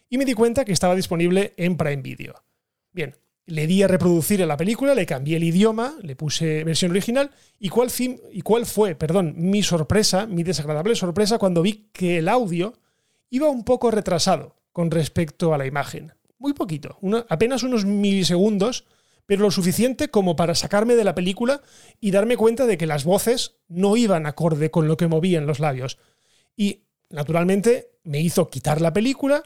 y 0.10 0.18
me 0.18 0.26
di 0.26 0.34
cuenta 0.34 0.66
que 0.66 0.72
estaba 0.72 0.96
disponible 0.96 1.54
en 1.58 1.78
Prime 1.78 2.02
Video. 2.02 2.34
Bien, 2.92 3.16
le 3.46 3.68
di 3.68 3.84
a 3.84 3.88
reproducir 3.88 4.42
en 4.42 4.48
la 4.48 4.58
película, 4.58 4.96
le 4.96 5.06
cambié 5.06 5.38
el 5.38 5.44
idioma, 5.44 5.98
le 6.02 6.16
puse 6.16 6.64
versión 6.64 6.92
original, 6.92 7.30
y 7.60 7.70
cuál, 7.70 7.90
y 8.32 8.42
cuál 8.42 8.66
fue, 8.66 8.96
perdón, 8.96 9.36
mi 9.38 9.62
sorpresa, 9.62 10.26
mi 10.26 10.44
desagradable 10.44 10.96
sorpresa 10.96 11.38
cuando 11.38 11.62
vi 11.62 11.90
que 11.92 12.20
el 12.20 12.30
audio 12.30 12.74
iba 13.30 13.50
un 13.50 13.66
poco 13.66 13.92
retrasado 13.92 14.56
con 14.72 14.90
respecto 14.90 15.54
a 15.54 15.58
la 15.58 15.68
imagen 15.68 16.14
muy 16.38 16.54
poquito, 16.54 16.98
apenas 17.30 17.64
unos 17.64 17.86
milisegundos, 17.86 18.86
pero 19.26 19.44
lo 19.44 19.52
suficiente 19.52 20.10
como 20.10 20.36
para 20.36 20.56
sacarme 20.56 20.96
de 20.96 21.04
la 21.04 21.16
película 21.16 21.62
y 22.00 22.12
darme 22.12 22.38
cuenta 22.38 22.66
de 22.66 22.78
que 22.78 22.86
las 22.86 23.04
voces 23.04 23.58
no 23.68 23.98
iban 23.98 24.26
acorde 24.26 24.72
con 24.72 24.88
lo 24.88 24.98
que 24.98 25.08
movían 25.08 25.48
los 25.48 25.60
labios. 25.60 25.98
Y, 26.56 26.84
naturalmente, 27.10 27.92
me 28.04 28.22
hizo 28.22 28.50
quitar 28.50 28.82
la 28.82 28.94
película 28.94 29.44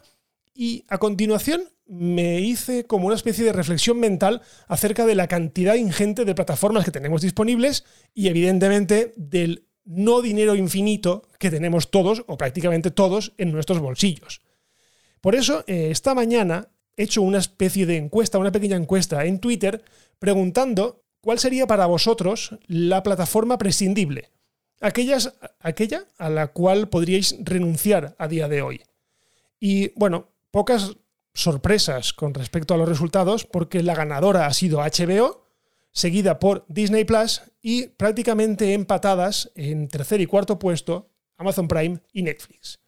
y 0.54 0.86
a 0.90 0.98
continuación 0.98 1.64
me 1.86 2.40
hice 2.40 2.86
como 2.86 3.08
una 3.08 3.16
especie 3.16 3.46
de 3.46 3.54
reflexión 3.54 4.00
mental 4.00 4.42
acerca 4.68 5.06
de 5.06 5.16
la 5.16 5.28
cantidad 5.28 5.76
ingente 5.76 6.24
de 6.24 6.36
plataformas 6.36 6.86
que 6.86 6.92
tenemos 6.92 7.22
disponibles 7.22 7.84
y 8.14 8.28
evidentemente 8.28 9.14
del 9.16 9.66
no 9.86 10.22
dinero 10.22 10.56
infinito 10.56 11.24
que 11.40 11.50
tenemos 11.50 11.90
todos 11.90 12.24
o 12.28 12.38
prácticamente 12.38 12.92
todos 12.92 13.34
en 13.38 13.52
nuestros 13.52 13.80
bolsillos. 13.80 14.42
Por 15.20 15.36
eso, 15.36 15.64
eh, 15.66 15.90
esta 15.90 16.14
mañana 16.14 16.70
hecho 17.00 17.22
una 17.22 17.38
especie 17.38 17.86
de 17.86 17.98
encuesta, 17.98 18.38
una 18.38 18.52
pequeña 18.52 18.76
encuesta 18.76 19.26
en 19.26 19.40
Twitter, 19.40 19.84
preguntando 20.20 21.02
cuál 21.22 21.40
sería 21.40 21.66
para 21.66 21.86
vosotros 21.86 22.58
la 22.68 23.04
plataforma 23.04 23.58
prescindible, 23.58 24.30
aquellas, 24.82 25.34
aquella 25.62 26.06
a 26.18 26.30
la 26.30 26.48
cual 26.48 26.90
podríais 26.90 27.38
renunciar 27.40 28.16
a 28.20 28.28
día 28.28 28.48
de 28.48 28.62
hoy. 28.62 28.82
Y 29.60 29.92
bueno, 29.96 30.28
pocas 30.52 30.98
sorpresas 31.34 32.12
con 32.14 32.34
respecto 32.34 32.74
a 32.74 32.78
los 32.78 32.90
resultados, 32.90 33.46
porque 33.46 33.82
la 33.82 33.96
ganadora 33.96 34.46
ha 34.46 34.54
sido 34.54 34.80
HBO, 34.80 35.46
seguida 35.92 36.38
por 36.38 36.66
Disney 36.68 37.06
Plus 37.06 37.42
y 37.62 37.88
prácticamente 37.88 38.74
empatadas 38.74 39.52
en 39.56 39.88
tercer 39.88 40.20
y 40.22 40.26
cuarto 40.26 40.60
puesto 40.60 41.10
Amazon 41.38 41.68
Prime 41.68 42.00
y 42.12 42.24
Netflix. 42.24 42.80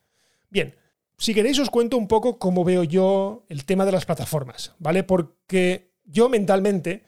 Bien, 0.49 0.75
si 1.21 1.35
queréis 1.35 1.59
os 1.59 1.69
cuento 1.69 1.97
un 1.97 2.07
poco 2.07 2.39
cómo 2.39 2.63
veo 2.63 2.83
yo 2.83 3.45
el 3.47 3.63
tema 3.63 3.85
de 3.85 3.91
las 3.91 4.05
plataformas, 4.05 4.73
¿vale? 4.79 5.03
Porque 5.03 5.91
yo 6.03 6.29
mentalmente 6.29 7.03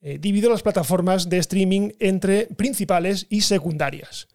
eh, 0.00 0.16
divido 0.18 0.48
las 0.48 0.62
plataformas 0.62 1.28
de 1.28 1.36
streaming 1.36 1.90
entre 1.98 2.46
principales 2.46 3.26
y 3.28 3.42
secundarias. 3.42 4.28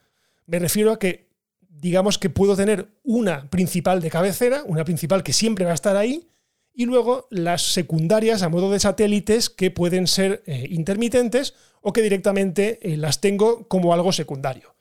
Me 0.45 0.59
refiero 0.59 0.91
a 0.91 0.99
que 0.99 1.31
digamos 1.67 2.19
que 2.19 2.29
puedo 2.29 2.55
tener 2.55 2.89
una 3.01 3.49
principal 3.49 4.01
de 4.01 4.11
cabecera, 4.11 4.61
una 4.67 4.85
principal 4.85 5.23
que 5.23 5.33
siempre 5.33 5.65
va 5.65 5.71
a 5.71 5.81
estar 5.81 5.97
ahí, 5.97 6.29
y 6.71 6.85
luego 6.85 7.27
las 7.31 7.63
secundarias 7.63 8.43
a 8.43 8.49
modo 8.49 8.69
de 8.69 8.79
satélites 8.79 9.49
que 9.49 9.71
pueden 9.71 10.05
ser 10.05 10.43
eh, 10.45 10.67
intermitentes 10.69 11.55
o 11.81 11.91
que 11.91 12.03
directamente 12.03 12.77
eh, 12.83 12.97
las 12.97 13.19
tengo 13.19 13.67
como 13.67 13.95
algo 13.95 14.11
secundario. 14.11 14.75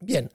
Bien, 0.00 0.30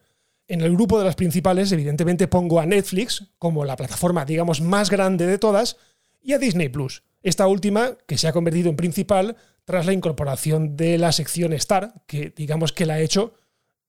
en 0.48 0.60
el 0.60 0.72
grupo 0.72 0.98
de 0.98 1.04
las 1.04 1.16
principales 1.16 1.72
evidentemente 1.72 2.28
pongo 2.28 2.60
a 2.60 2.66
Netflix 2.66 3.28
como 3.38 3.64
la 3.64 3.76
plataforma 3.76 4.24
digamos 4.24 4.60
más 4.60 4.90
grande 4.90 5.26
de 5.26 5.38
todas 5.38 5.76
y 6.22 6.32
a 6.32 6.38
Disney 6.38 6.68
Plus, 6.68 7.02
esta 7.22 7.46
última 7.46 7.96
que 8.06 8.18
se 8.18 8.28
ha 8.28 8.32
convertido 8.32 8.70
en 8.70 8.76
principal 8.76 9.36
tras 9.64 9.86
la 9.86 9.92
incorporación 9.92 10.76
de 10.76 10.98
la 10.98 11.12
sección 11.12 11.52
Star, 11.52 12.04
que 12.06 12.32
digamos 12.34 12.72
que 12.72 12.86
la 12.86 12.94
ha 12.94 13.00
hecho 13.00 13.34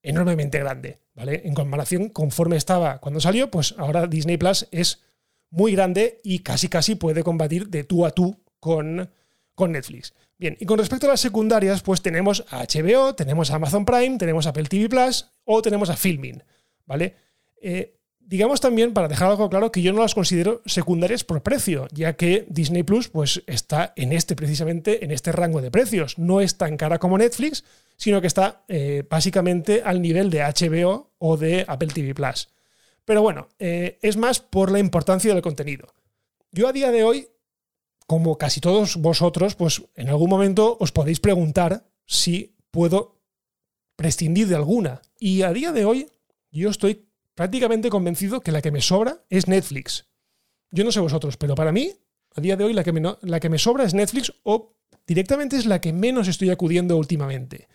enormemente 0.01 0.59
grande, 0.59 0.99
¿vale? 1.15 1.41
En 1.45 1.53
comparación 1.53 2.09
conforme 2.09 2.57
estaba 2.57 2.99
cuando 2.99 3.19
salió, 3.19 3.49
pues 3.49 3.75
ahora 3.77 4.07
Disney 4.07 4.37
Plus 4.37 4.67
es 4.71 5.01
muy 5.49 5.71
grande 5.73 6.19
y 6.23 6.39
casi 6.39 6.67
casi 6.67 6.95
puede 6.95 7.23
combatir 7.23 7.69
de 7.69 7.83
tú 7.83 8.05
a 8.05 8.11
tú 8.11 8.43
con, 8.59 9.11
con 9.55 9.71
Netflix. 9.71 10.13
Bien, 10.37 10.57
y 10.59 10.65
con 10.65 10.79
respecto 10.79 11.07
a 11.07 11.11
las 11.11 11.21
secundarias, 11.21 11.81
pues 11.81 12.01
tenemos 12.01 12.45
a 12.49 12.63
HBO, 12.63 13.15
tenemos 13.15 13.51
a 13.51 13.55
Amazon 13.55 13.85
Prime, 13.85 14.17
tenemos 14.17 14.45
a 14.45 14.49
Apple 14.49 14.65
TV 14.65 14.89
Plus 14.89 15.31
o 15.45 15.61
tenemos 15.61 15.89
a 15.89 15.95
Filmin, 15.95 16.43
¿vale? 16.85 17.15
Eh, 17.61 17.97
digamos 18.19 18.61
también, 18.61 18.93
para 18.93 19.07
dejar 19.07 19.29
algo 19.29 19.49
claro, 19.49 19.71
que 19.71 19.81
yo 19.81 19.93
no 19.93 20.01
las 20.01 20.15
considero 20.15 20.61
secundarias 20.65 21.23
por 21.23 21.43
precio, 21.43 21.87
ya 21.91 22.13
que 22.13 22.45
Disney 22.49 22.83
Plus 22.83 23.09
pues, 23.09 23.43
está 23.47 23.93
en 23.95 24.13
este, 24.13 24.35
precisamente, 24.35 25.03
en 25.03 25.11
este 25.11 25.31
rango 25.31 25.61
de 25.61 25.71
precios. 25.71 26.17
No 26.17 26.41
es 26.41 26.57
tan 26.57 26.77
cara 26.77 26.99
como 26.99 27.17
Netflix, 27.17 27.63
sino 27.97 28.21
que 28.21 28.27
está 28.27 28.63
eh, 28.67 29.03
básicamente 29.09 29.81
al 29.85 30.01
nivel 30.01 30.29
de 30.29 30.41
HBO 30.41 31.11
o 31.19 31.37
de 31.37 31.65
Apple 31.67 31.89
TV 31.93 32.13
Plus. 32.15 32.49
Pero 33.05 33.21
bueno, 33.21 33.49
eh, 33.59 33.99
es 34.01 34.17
más 34.17 34.39
por 34.39 34.71
la 34.71 34.79
importancia 34.79 35.33
del 35.33 35.43
contenido. 35.43 35.93
Yo 36.51 36.67
a 36.67 36.73
día 36.73 36.91
de 36.91 37.03
hoy, 37.03 37.27
como 38.07 38.37
casi 38.37 38.59
todos 38.59 38.97
vosotros, 38.97 39.55
pues 39.55 39.83
en 39.95 40.09
algún 40.09 40.29
momento 40.29 40.77
os 40.79 40.91
podéis 40.91 41.19
preguntar 41.19 41.85
si 42.05 42.55
puedo 42.71 43.21
prescindir 43.95 44.47
de 44.47 44.55
alguna. 44.55 45.01
Y 45.19 45.43
a 45.43 45.53
día 45.53 45.71
de 45.71 45.85
hoy, 45.85 46.07
yo 46.51 46.69
estoy 46.69 47.07
prácticamente 47.35 47.89
convencido 47.89 48.41
que 48.41 48.51
la 48.51 48.61
que 48.61 48.71
me 48.71 48.81
sobra 48.81 49.23
es 49.29 49.47
Netflix. 49.47 50.07
Yo 50.71 50.83
no 50.83 50.91
sé 50.91 50.99
vosotros, 50.99 51.37
pero 51.37 51.55
para 51.55 51.71
mí, 51.71 51.91
a 52.35 52.41
día 52.41 52.55
de 52.55 52.63
hoy, 52.63 52.73
la 52.73 52.83
que 52.83 52.91
me, 52.91 53.01
la 53.21 53.39
que 53.39 53.49
me 53.49 53.59
sobra 53.59 53.83
es 53.83 53.93
Netflix 53.93 54.33
o 54.43 54.75
directamente 55.05 55.55
es 55.55 55.65
la 55.65 55.81
que 55.81 55.93
menos 55.93 56.27
estoy 56.27 56.49
acudiendo 56.49 56.97
últimamente. 56.97 57.67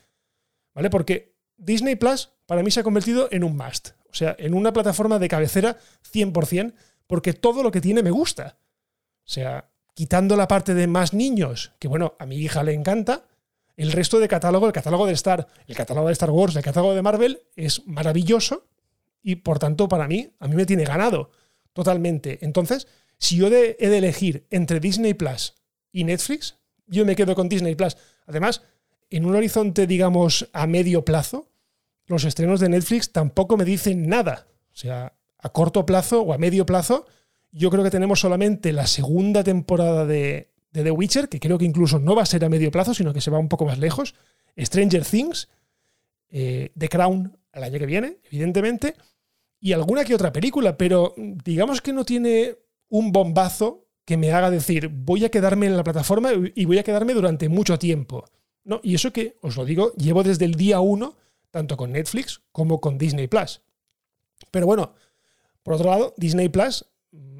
¿Vale? 0.74 0.90
Porque 0.90 1.36
Disney 1.56 1.96
Plus 1.96 2.30
para 2.46 2.62
mí 2.62 2.70
se 2.70 2.80
ha 2.80 2.84
convertido 2.84 3.28
en 3.30 3.44
un 3.44 3.56
must. 3.56 3.90
O 4.10 4.14
sea, 4.14 4.34
en 4.38 4.54
una 4.54 4.72
plataforma 4.72 5.18
de 5.18 5.28
cabecera 5.28 5.78
100%, 6.12 6.74
porque 7.06 7.32
todo 7.32 7.62
lo 7.62 7.70
que 7.70 7.80
tiene 7.80 8.02
me 8.02 8.10
gusta. 8.10 8.58
O 9.24 9.30
sea, 9.30 9.70
quitando 9.98 10.36
la 10.36 10.46
parte 10.46 10.74
de 10.74 10.86
más 10.86 11.12
niños, 11.12 11.72
que 11.80 11.88
bueno, 11.88 12.14
a 12.20 12.26
mi 12.26 12.36
hija 12.36 12.62
le 12.62 12.72
encanta, 12.72 13.24
el 13.76 13.90
resto 13.90 14.20
de 14.20 14.28
catálogo, 14.28 14.68
el 14.68 14.72
catálogo 14.72 15.06
de 15.06 15.12
Star, 15.14 15.48
el 15.66 15.74
catálogo 15.74 16.06
de 16.06 16.12
Star 16.12 16.30
Wars, 16.30 16.54
el 16.54 16.62
catálogo 16.62 16.94
de 16.94 17.02
Marvel, 17.02 17.42
es 17.56 17.84
maravilloso 17.84 18.68
y 19.24 19.34
por 19.34 19.58
tanto 19.58 19.88
para 19.88 20.06
mí, 20.06 20.30
a 20.38 20.46
mí 20.46 20.54
me 20.54 20.66
tiene 20.66 20.84
ganado 20.84 21.32
totalmente. 21.72 22.38
Entonces, 22.42 22.86
si 23.18 23.38
yo 23.38 23.48
he 23.48 23.74
de 23.74 23.98
elegir 23.98 24.46
entre 24.50 24.78
Disney 24.78 25.14
Plus 25.14 25.54
y 25.90 26.04
Netflix, 26.04 26.58
yo 26.86 27.04
me 27.04 27.16
quedo 27.16 27.34
con 27.34 27.48
Disney 27.48 27.74
Plus. 27.74 27.96
Además, 28.28 28.62
en 29.10 29.24
un 29.24 29.34
horizonte, 29.34 29.88
digamos, 29.88 30.48
a 30.52 30.68
medio 30.68 31.04
plazo, 31.04 31.50
los 32.06 32.22
estrenos 32.22 32.60
de 32.60 32.68
Netflix 32.68 33.10
tampoco 33.10 33.56
me 33.56 33.64
dicen 33.64 34.08
nada. 34.08 34.46
O 34.72 34.76
sea, 34.76 35.14
a 35.38 35.48
corto 35.48 35.84
plazo 35.84 36.20
o 36.20 36.32
a 36.32 36.38
medio 36.38 36.66
plazo, 36.66 37.06
yo 37.52 37.70
creo 37.70 37.84
que 37.84 37.90
tenemos 37.90 38.20
solamente 38.20 38.72
la 38.72 38.86
segunda 38.86 39.42
temporada 39.42 40.06
de, 40.06 40.50
The 40.72 40.90
Witcher, 40.90 41.28
que 41.28 41.40
creo 41.40 41.58
que 41.58 41.64
incluso 41.64 41.98
no 41.98 42.14
va 42.14 42.22
a 42.22 42.26
ser 42.26 42.44
a 42.44 42.48
medio 42.48 42.70
plazo, 42.70 42.94
sino 42.94 43.12
que 43.12 43.20
se 43.20 43.30
va 43.30 43.38
un 43.38 43.48
poco 43.48 43.64
más 43.64 43.78
lejos. 43.78 44.14
Stranger 44.56 45.04
Things, 45.04 45.48
eh, 46.30 46.70
The 46.76 46.88
Crown 46.88 47.36
al 47.52 47.64
año 47.64 47.78
que 47.78 47.86
viene, 47.86 48.18
evidentemente, 48.30 48.94
y 49.60 49.72
alguna 49.72 50.04
que 50.04 50.14
otra 50.14 50.32
película, 50.32 50.76
pero 50.76 51.14
digamos 51.16 51.80
que 51.80 51.92
no 51.92 52.04
tiene 52.04 52.56
un 52.88 53.12
bombazo 53.12 53.86
que 54.04 54.16
me 54.16 54.32
haga 54.32 54.50
decir 54.50 54.88
voy 54.88 55.24
a 55.24 55.30
quedarme 55.30 55.66
en 55.66 55.76
la 55.76 55.84
plataforma 55.84 56.30
y 56.54 56.64
voy 56.64 56.78
a 56.78 56.82
quedarme 56.82 57.14
durante 57.14 57.48
mucho 57.48 57.78
tiempo. 57.78 58.24
No, 58.64 58.80
y 58.82 58.94
eso 58.94 59.12
que, 59.12 59.36
os 59.40 59.56
lo 59.56 59.64
digo, 59.64 59.92
llevo 59.94 60.22
desde 60.22 60.44
el 60.44 60.54
día 60.54 60.80
uno 60.80 61.16
tanto 61.50 61.76
con 61.76 61.92
Netflix 61.92 62.42
como 62.52 62.80
con 62.80 62.98
Disney 62.98 63.26
Plus. 63.26 63.62
Pero 64.50 64.66
bueno, 64.66 64.94
por 65.62 65.74
otro 65.74 65.90
lado, 65.90 66.14
Disney 66.16 66.48
Plus 66.48 66.84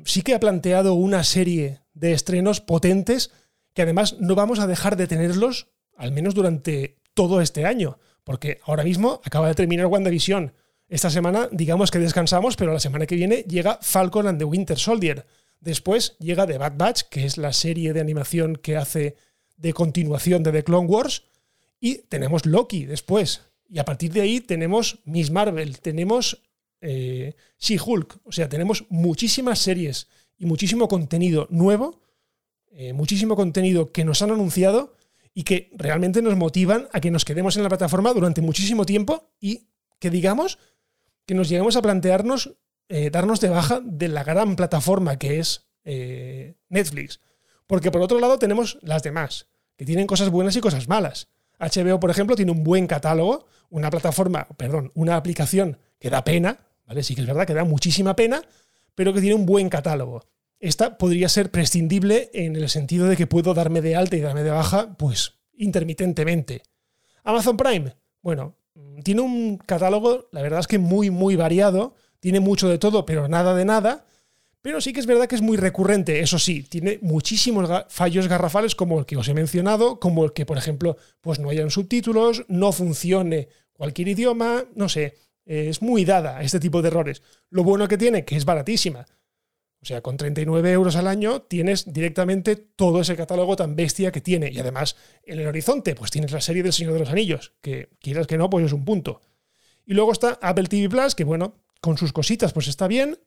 sí 0.05 0.23
que 0.23 0.35
ha 0.35 0.41
planteado 0.41 0.95
una 0.95 1.25
serie 1.25 1.81
de 1.95 2.13
estrenos 2.13 2.61
potentes 2.61 3.31
que 3.75 3.83
además 3.83 4.17
no 4.19 4.35
vamos 4.35 4.59
a 4.59 4.67
dejar 4.67 4.97
de 4.97 5.07
tenerlos, 5.07 5.69
al 5.97 6.13
menos 6.13 6.35
durante 6.35 6.99
todo 7.15 7.41
este 7.41 7.65
año, 7.65 7.99
porque 8.25 8.61
ahora 8.65 8.85
mismo 8.85 9.21
acaba 9.25 9.49
de 9.49 9.55
terminar 9.55 9.87
WandaVision. 9.87 10.53
Esta 10.89 11.11
semana, 11.11 11.49
digamos 11.53 11.91
que 11.91 11.99
descansamos, 11.99 12.57
pero 12.57 12.73
la 12.73 12.81
semana 12.81 13.07
que 13.07 13.15
viene 13.15 13.45
llega 13.49 13.79
Falcon 13.83 14.27
and 14.27 14.39
the 14.39 14.45
Winter 14.45 14.79
Soldier. 14.79 15.27
Después 15.61 16.17
llega 16.19 16.47
The 16.47 16.59
Bad 16.59 16.75
Batch, 16.77 17.03
que 17.11 17.25
es 17.25 17.37
la 17.37 17.53
serie 17.53 17.93
de 17.93 18.01
animación 18.01 18.57
que 18.57 18.77
hace 18.77 19.17
de 19.57 19.73
continuación 19.73 20.43
de 20.43 20.53
The 20.53 20.65
Clone 20.65 20.89
Wars. 20.89 21.25
Y 21.79 21.99
tenemos 22.09 22.47
Loki 22.47 22.87
después. 22.87 23.43
Y 23.69 23.79
a 23.79 23.85
partir 23.85 24.13
de 24.13 24.23
ahí 24.23 24.41
tenemos 24.41 25.01
Miss 25.05 25.31
Marvel, 25.31 25.81
tenemos 25.81 26.43
eh, 26.81 27.35
She-Hulk, 27.59 28.21
o 28.25 28.33
sea, 28.33 28.49
tenemos 28.49 28.85
muchísimas 28.89 29.59
series 29.59 30.09
y 30.37 30.47
muchísimo 30.47 30.89
contenido 30.89 31.47
nuevo, 31.51 32.01
eh, 32.71 32.93
muchísimo 32.93 33.37
contenido 33.37 33.93
que 33.93 34.05
nos 34.05 34.23
han 34.23 34.31
anunciado 34.31 34.95
y 35.35 35.45
que 35.45 35.71
realmente 35.75 36.23
nos 36.23 36.37
motivan 36.37 36.89
a 36.93 37.01
que 37.01 37.11
nos 37.11 37.25
quedemos 37.25 37.57
en 37.57 37.63
la 37.63 37.69
plataforma 37.69 38.13
durante 38.13 38.41
muchísimo 38.41 38.87
tiempo 38.87 39.31
y 39.41 39.69
que 39.99 40.11
digamos 40.11 40.59
que 41.27 41.35
nos 41.35 41.49
lleguemos 41.49 41.77
a 41.77 41.83
plantearnos 41.83 42.57
eh, 42.89 43.11
darnos 43.11 43.41
de 43.41 43.51
baja 43.51 43.81
de 43.85 44.09
la 44.09 44.25
gran 44.25 44.57
plataforma 44.57 45.19
que 45.19 45.41
es 45.41 45.67
Netflix. 46.69 47.21
Porque 47.67 47.91
por 47.91 48.03
otro 48.03 48.19
lado 48.19 48.39
tenemos 48.39 48.79
las 48.83 49.03
demás, 49.03 49.49
que 49.77 49.85
tienen 49.85 50.07
cosas 50.07 50.31
buenas 50.31 50.57
y 50.57 50.61
cosas 50.61 50.89
malas. 50.89 51.29
HBO, 51.59 51.99
por 51.99 52.11
ejemplo, 52.11 52.37
tiene 52.37 52.53
un 52.53 52.63
buen 52.63 52.87
catálogo, 52.87 53.47
una 53.71 53.91
plataforma, 53.91 54.47
perdón, 54.57 54.93
una 54.95 55.17
aplicación 55.17 55.79
que 55.99 56.11
da 56.11 56.25
pena, 56.25 56.68
¿vale? 56.89 57.03
Sí 57.03 57.15
que 57.15 57.21
es 57.21 57.27
verdad 57.27 57.47
que 57.47 57.55
da 57.55 57.65
muchísima 57.65 58.17
pena, 58.17 58.43
pero 58.95 59.13
que 59.13 59.21
tiene 59.21 59.37
un 59.37 59.47
buen 59.47 59.69
catálogo. 59.69 60.25
Esta 60.59 60.99
podría 60.99 61.29
ser 61.29 61.51
prescindible 61.53 62.31
en 62.33 62.57
el 62.57 62.69
sentido 62.69 63.07
de 63.07 63.17
que 63.17 63.29
puedo 63.29 63.55
darme 63.55 63.81
de 63.81 63.95
alta 63.95 64.17
y 64.17 64.21
darme 64.21 64.43
de 64.43 64.51
baja, 64.51 64.97
pues, 64.97 65.35
intermitentemente. 65.57 66.63
Amazon 67.23 67.57
Prime, 67.57 67.95
bueno, 68.23 68.57
tiene 69.05 69.21
un 69.21 69.59
catálogo, 69.59 70.29
la 70.33 70.43
verdad 70.43 70.61
es 70.61 70.67
que 70.67 70.79
muy, 70.79 71.11
muy 71.11 71.37
variado, 71.37 71.95
tiene 72.19 72.41
mucho 72.41 72.69
de 72.69 72.79
todo, 72.79 73.05
pero 73.05 73.29
nada 73.29 73.55
de 73.55 73.65
nada, 73.65 74.07
pero 74.63 74.81
sí 74.81 74.93
que 74.93 75.01
es 75.01 75.07
verdad 75.07 75.29
que 75.29 75.37
es 75.37 75.43
muy 75.43 75.57
recurrente, 75.57 76.21
eso 76.21 76.39
sí, 76.39 76.63
tiene 76.63 76.99
muchísimos 77.03 77.71
fallos 77.89 78.27
garrafales 78.27 78.75
como 78.75 78.99
el 78.99 79.07
que 79.07 79.17
os 79.17 79.29
he 79.29 79.35
mencionado, 79.35 80.01
como 80.01 80.25
el 80.25 80.33
que, 80.33 80.47
por 80.47 80.59
ejemplo, 80.59 80.97
pues 81.21 81.39
no 81.39 81.51
hayan 81.51 81.71
subtítulos, 81.71 82.45
no 82.49 82.73
funcione 82.73 83.49
cualquier 83.73 84.09
idioma, 84.09 84.65
no 84.75 84.89
sé, 84.89 85.15
es 85.49 85.81
muy 85.81 86.05
dada 86.05 86.37
a 86.37 86.43
este 86.43 86.61
tipo 86.61 86.83
de 86.83 86.89
errores. 86.89 87.23
Lo 87.49 87.65
bueno 87.65 87.89
que 87.89 87.97
tiene, 87.97 88.25
que 88.25 88.37
es 88.37 88.45
baratísima. 88.45 89.07
O 89.81 89.87
sea, 89.87 90.03
con 90.03 90.17
39 90.17 90.73
euros 90.73 90.97
al 90.97 91.07
año 91.07 91.43
tienes 91.43 91.91
directamente 91.91 92.57
todo 92.57 93.01
ese 93.01 93.17
catálogo 93.17 93.57
tan 93.57 93.75
bestia 93.75 94.13
que 94.13 94.21
tiene. 94.21 94.51
Y 94.51 94.59
además, 94.59 94.97
en 95.25 95.41
el 95.41 95.47
horizonte, 95.47 95.95
pues 95.95 96.11
tienes 96.11 96.33
la 96.33 96.43
serie 96.43 96.63
del 96.63 96.73
Señor 96.73 96.93
de 96.93 96.99
los 96.99 97.09
Anillos, 97.09 97.55
que 97.63 97.89
quieras 98.01 98.27
que 98.27 98.37
no, 98.37 98.51
pues 98.51 98.67
es 98.67 98.73
un 98.73 98.85
punto. 98.85 99.23
Y 99.87 99.95
luego 99.95 100.13
está 100.13 100.39
Apple 100.43 100.67
TV 100.69 100.89
Plus, 100.91 101.15
que 101.15 101.25
bueno, 101.25 101.55
con 101.81 101.97
sus 101.97 102.13
cositas, 102.13 102.53
pues 102.53 102.69
está 102.69 102.87
bien. 102.87 103.19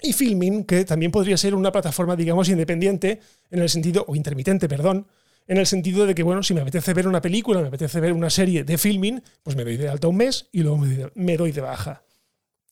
Y 0.00 0.14
Filming, 0.14 0.64
que 0.64 0.84
también 0.84 1.12
podría 1.12 1.36
ser 1.36 1.54
una 1.54 1.72
plataforma, 1.72 2.16
digamos, 2.16 2.48
independiente, 2.48 3.20
en 3.50 3.60
el 3.60 3.68
sentido, 3.68 4.04
o 4.08 4.16
intermitente, 4.16 4.68
perdón, 4.68 5.06
en 5.46 5.58
el 5.58 5.66
sentido 5.66 6.06
de 6.06 6.14
que, 6.14 6.22
bueno, 6.22 6.42
si 6.42 6.54
me 6.54 6.60
apetece 6.60 6.92
ver 6.92 7.06
una 7.06 7.20
película, 7.20 7.60
me 7.60 7.68
apetece 7.68 8.00
ver 8.00 8.12
una 8.12 8.30
serie 8.30 8.64
de 8.64 8.78
Filming, 8.78 9.22
pues 9.42 9.56
me 9.56 9.64
doy 9.64 9.76
de 9.76 9.88
alta 9.88 10.08
un 10.08 10.16
mes 10.16 10.48
y 10.52 10.62
luego 10.62 10.78
me 11.14 11.36
doy 11.36 11.52
de 11.52 11.60
baja. 11.60 12.02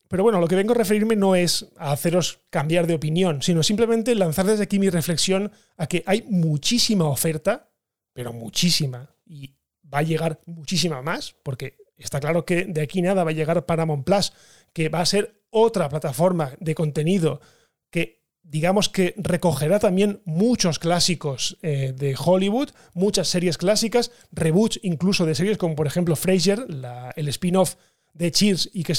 Pero 0.08 0.22
bueno, 0.22 0.40
lo 0.40 0.46
que 0.46 0.56
vengo 0.56 0.72
a 0.72 0.76
referirme 0.76 1.16
no 1.16 1.34
es 1.34 1.66
a 1.76 1.92
haceros 1.92 2.40
cambiar 2.50 2.86
de 2.86 2.94
opinión, 2.94 3.42
sino 3.42 3.62
simplemente 3.62 4.14
lanzar 4.14 4.46
desde 4.46 4.64
aquí 4.64 4.78
mi 4.78 4.90
reflexión 4.90 5.50
a 5.76 5.86
que 5.86 6.02
hay 6.06 6.24
muchísima 6.28 7.06
oferta, 7.06 7.70
pero 8.12 8.32
muchísima, 8.32 9.10
y 9.24 9.54
va 9.92 9.98
a 9.98 10.02
llegar 10.02 10.40
muchísima 10.46 11.02
más, 11.02 11.34
porque 11.42 11.78
está 11.96 12.20
claro 12.20 12.44
que 12.44 12.64
de 12.64 12.82
aquí 12.82 13.02
nada 13.02 13.24
va 13.24 13.30
a 13.30 13.34
llegar 13.34 13.66
Paramount 13.66 14.04
Plus, 14.04 14.32
que 14.72 14.88
va 14.88 15.00
a 15.00 15.06
ser 15.06 15.42
otra 15.50 15.88
plataforma 15.88 16.52
de 16.60 16.74
contenido 16.74 17.40
digamos 18.44 18.88
que 18.88 19.14
recogerá 19.16 19.80
también 19.80 20.20
muchos 20.24 20.78
clásicos 20.78 21.58
eh, 21.62 21.92
de 21.96 22.14
Hollywood, 22.16 22.70
muchas 22.92 23.28
series 23.28 23.58
clásicas, 23.58 24.12
reboots 24.30 24.78
incluso 24.82 25.26
de 25.26 25.34
series 25.34 25.58
como 25.58 25.74
por 25.74 25.86
ejemplo 25.86 26.14
Frasier, 26.14 26.66
el 27.16 27.28
spin-off 27.28 27.74
de 28.12 28.30
Cheers 28.30 28.70
y 28.72 28.84
que 28.84 28.94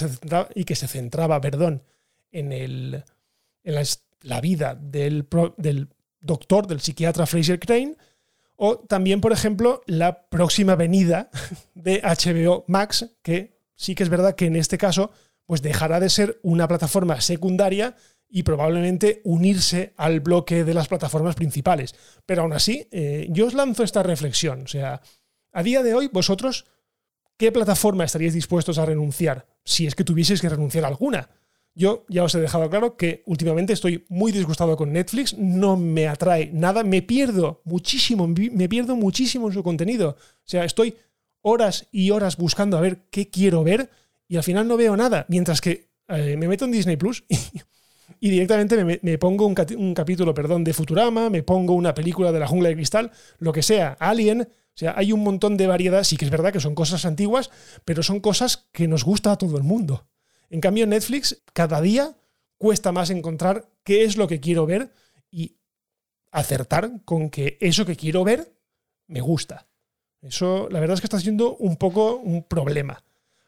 se 0.76 0.88
centraba, 0.88 1.40
perdón, 1.40 1.84
en, 2.32 2.52
el, 2.52 3.04
en 3.64 3.86
la, 4.24 4.42
vida 4.42 4.76
del, 4.76 5.26
del, 5.58 5.88
doctor, 6.20 6.68
del 6.68 6.82
psiquiatra 6.82 7.26
Fraser 7.26 7.60
Crane, 7.60 7.96
o 8.58 8.80
también, 8.80 9.22
por 9.22 9.32
ejemplo, 9.32 9.82
la 9.86 10.28
próxima 10.28 10.76
venida 10.76 11.30
de 11.76 12.02
HBO 12.02 12.66
Max, 12.68 13.16
que 13.22 13.58
sí 13.76 13.96
que 13.96 14.04
es 14.04 14.10
verdad 14.10 14.36
que 14.36 14.48
en 14.48 14.56
este 14.56 14.78
caso 14.78 15.12
pues 15.46 15.62
dejará 15.62 16.00
de 16.00 16.10
ser 16.10 16.40
una 16.42 16.68
plataforma 16.68 17.22
secundaria 17.22 17.96
y 18.36 18.44
probablemente 18.44 19.22
unirse 19.24 19.94
al 19.96 20.20
bloque 20.20 20.66
de 20.66 20.74
las 20.74 20.90
plataformas 20.90 21.36
principales. 21.36 21.96
Pero 22.26 22.42
aún 22.42 22.52
así, 22.52 22.86
eh, 22.92 23.28
yo 23.30 23.46
os 23.46 23.54
lanzo 23.54 23.82
esta 23.82 24.04
reflexión. 24.04 24.64
O 24.64 24.68
sea, 24.68 25.02
a 25.54 25.64
día 25.64 25.82
de 25.84 25.94
hoy, 25.94 26.10
vosotros 26.12 26.66
¿qué 27.38 27.54
plataforma 27.54 28.04
estaríais 28.04 28.34
dispuestos 28.34 28.78
a 28.78 28.86
renunciar 28.86 29.48
si 29.64 29.88
es 29.88 29.96
que 29.96 30.04
tuvieseis 30.04 30.42
que 30.42 30.50
renunciar 30.50 30.84
a 30.84 30.90
alguna? 30.90 31.30
Yo 31.76 32.04
ya 32.10 32.26
os 32.26 32.36
he 32.36 32.42
dejado 32.42 32.70
claro 32.70 32.98
que 32.98 33.24
últimamente 33.26 33.72
estoy 33.72 34.04
muy 34.10 34.34
disgustado 34.34 34.76
con 34.76 34.92
Netflix, 34.92 35.38
no 35.38 35.78
me 35.78 36.10
atrae 36.10 36.50
nada, 36.52 36.84
me 36.84 37.02
pierdo 37.02 37.62
muchísimo, 37.64 38.28
me 38.28 38.68
pierdo 38.68 38.98
muchísimo 38.98 39.48
en 39.48 39.54
su 39.54 39.64
contenido. 39.64 40.18
O 40.20 40.44
sea, 40.44 40.66
estoy 40.66 40.98
horas 41.40 41.88
y 41.90 42.12
horas 42.12 42.36
buscando 42.36 42.78
a 42.78 42.82
ver 42.82 43.06
qué 43.10 43.30
quiero 43.30 43.64
ver 43.64 43.90
y 44.28 44.36
al 44.36 44.44
final 44.44 44.68
no 44.68 44.76
veo 44.76 44.98
nada, 44.98 45.26
mientras 45.30 45.62
que 45.62 45.96
eh, 46.10 46.36
me 46.38 46.50
meto 46.50 46.66
en 46.66 46.72
Disney 46.72 46.98
Plus 46.98 47.24
y, 47.30 47.38
directamente 48.20 49.00
me, 49.02 49.18
pongo 49.18 49.46
un, 49.46 49.56
capítulo 49.94 50.34
perdón, 50.34 50.64
de 50.64 50.74
Futurama, 50.74 51.30
me 51.30 51.44
pongo 51.44 51.74
una 51.74 51.94
película 51.94 52.32
de 52.32 52.40
la 52.40 52.48
jungla 52.48 52.70
de 52.70 52.76
cristal, 52.76 53.12
lo 53.40 53.52
que 53.52 53.64
sea, 53.64 53.98
Alien, 54.00 54.42
o 54.42 54.78
sea, 54.78 54.94
hay 54.98 55.12
un 55.12 55.24
montón 55.24 55.56
de 55.58 55.68
variedad, 55.68 56.04
sí 56.04 56.18
que 56.18 56.26
es 56.26 56.32
verdad 56.32 56.52
que 56.52 56.60
son 56.60 56.76
cosas 56.76 57.06
antiguas, 57.06 57.50
pero 57.86 58.04
son 58.04 58.20
cosas 58.20 58.68
que 58.72 58.88
nos 58.88 59.06
gusta 59.06 59.32
a 59.32 59.38
todo 59.38 59.58
el 59.58 59.64
mundo. 59.64 60.08
En 60.50 60.60
cambio, 60.60 60.86
Netflix, 60.86 61.42
cada 61.54 61.80
día 61.82 62.16
cuesta 62.58 62.92
más 62.92 63.10
encontrar 63.10 63.70
qué 63.84 64.04
es 64.04 64.18
lo 64.18 64.28
que 64.28 64.40
quiero 64.40 64.66
ver 64.66 64.92
y 65.32 65.56
acertar 66.32 66.92
con 67.06 67.30
que 67.30 67.58
eso 67.62 67.86
que 67.86 67.96
quiero 67.96 68.24
ver 68.24 68.54
me 69.08 69.22
gusta. 69.22 69.68
Eso, 70.22 70.68
la 70.70 70.80
verdad 70.80 70.96
es 70.96 71.02
que 71.02 71.08
está 71.08 71.20
siendo 71.20 71.56
un 71.56 71.78
poco 71.78 72.16
un 72.16 72.44
problema. 72.44 73.04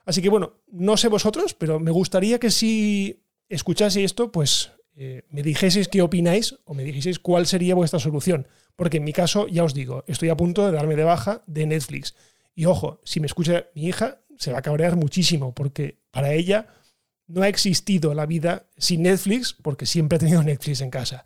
Así 0.06 0.22
que 0.22 0.30
bueno, 0.30 0.54
no 0.68 0.96
sé 0.96 1.10
vosotros, 1.10 1.54
pero 1.54 1.80
me 1.80 1.92
gustaría 1.92 2.40
que 2.40 2.52
si 2.52 3.27
escuchaseis 3.50 4.06
esto, 4.06 4.32
pues 4.32 4.72
eh, 4.96 5.24
me 5.30 5.44
dijeseis 5.44 5.88
qué 5.88 6.02
opináis 6.02 6.56
o 6.66 6.74
me 6.74 6.84
dijeseis 6.84 7.20
cuál 7.20 7.46
sería 7.46 7.76
vuestra 7.76 8.00
solución. 8.00 8.48
Porque 8.76 8.98
en 8.98 9.04
mi 9.04 9.14
caso, 9.14 9.48
ya 9.48 9.64
os 9.64 9.74
digo, 9.74 10.04
estoy 10.08 10.30
a 10.30 10.38
punto 10.38 10.66
de 10.66 10.72
darme 10.72 10.96
de 10.96 11.04
baja 11.04 11.44
de 11.48 11.66
Netflix. 11.66 12.16
Y 12.56 12.66
ojo, 12.66 13.02
si 13.04 13.20
me 13.20 13.28
escucha 13.28 13.68
mi 13.76 13.88
hija, 13.88 14.22
se 14.38 14.52
va 14.52 14.60
a 14.60 14.62
cabrear 14.62 14.96
muchísimo, 14.96 15.54
porque 15.54 16.00
para 16.12 16.34
ella 16.34 16.68
no 17.28 17.42
ha 17.42 17.48
existido 17.48 18.14
la 18.14 18.26
vida 18.26 18.68
sin 18.78 19.04
Netflix, 19.04 19.54
porque 19.54 19.86
siempre 19.86 20.16
ha 20.16 20.20
tenido 20.20 20.44
Netflix 20.44 20.82
en 20.82 20.90
casa. 20.90 21.26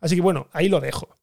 Así 0.00 0.16
que 0.16 0.22
bueno, 0.22 0.48
ahí 0.52 0.68
lo 0.68 0.80
dejo. 0.80 1.16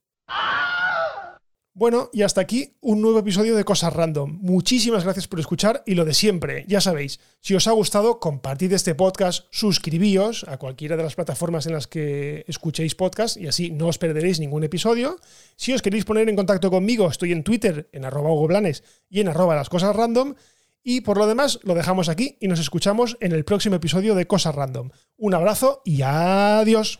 Bueno, 1.79 2.09
y 2.11 2.23
hasta 2.23 2.41
aquí 2.41 2.75
un 2.81 3.01
nuevo 3.01 3.19
episodio 3.19 3.55
de 3.55 3.63
Cosas 3.63 3.93
Random. 3.93 4.37
Muchísimas 4.41 5.05
gracias 5.05 5.29
por 5.29 5.39
escuchar 5.39 5.81
y 5.85 5.95
lo 5.95 6.03
de 6.03 6.13
siempre, 6.13 6.65
ya 6.67 6.81
sabéis, 6.81 7.21
si 7.39 7.55
os 7.55 7.67
ha 7.67 7.71
gustado, 7.71 8.19
compartid 8.19 8.73
este 8.73 8.95
podcast, 8.95 9.45
suscribíos 9.49 10.45
a 10.49 10.57
cualquiera 10.57 10.97
de 10.97 11.03
las 11.03 11.15
plataformas 11.15 11.67
en 11.67 11.71
las 11.71 11.87
que 11.87 12.43
escuchéis 12.49 12.95
podcast 12.95 13.37
y 13.37 13.47
así 13.47 13.71
no 13.71 13.87
os 13.87 13.97
perderéis 13.97 14.41
ningún 14.41 14.65
episodio. 14.65 15.21
Si 15.55 15.71
os 15.71 15.81
queréis 15.81 16.03
poner 16.03 16.27
en 16.27 16.35
contacto 16.35 16.69
conmigo, 16.69 17.07
estoy 17.07 17.31
en 17.31 17.45
Twitter, 17.45 17.89
en 17.93 18.03
arroba 18.03 18.29
Blanes 18.45 18.83
y 19.09 19.21
en 19.21 19.29
arroba 19.29 19.55
las 19.55 19.69
cosas 19.69 19.95
random. 19.95 20.35
Y 20.83 20.99
por 20.99 21.17
lo 21.17 21.27
demás, 21.27 21.61
lo 21.63 21.75
dejamos 21.75 22.09
aquí 22.09 22.35
y 22.41 22.49
nos 22.49 22.59
escuchamos 22.59 23.15
en 23.21 23.31
el 23.31 23.45
próximo 23.45 23.77
episodio 23.77 24.15
de 24.15 24.27
Cosas 24.27 24.53
Random. 24.53 24.89
Un 25.15 25.33
abrazo 25.33 25.81
y 25.85 26.01
adiós. 26.01 26.99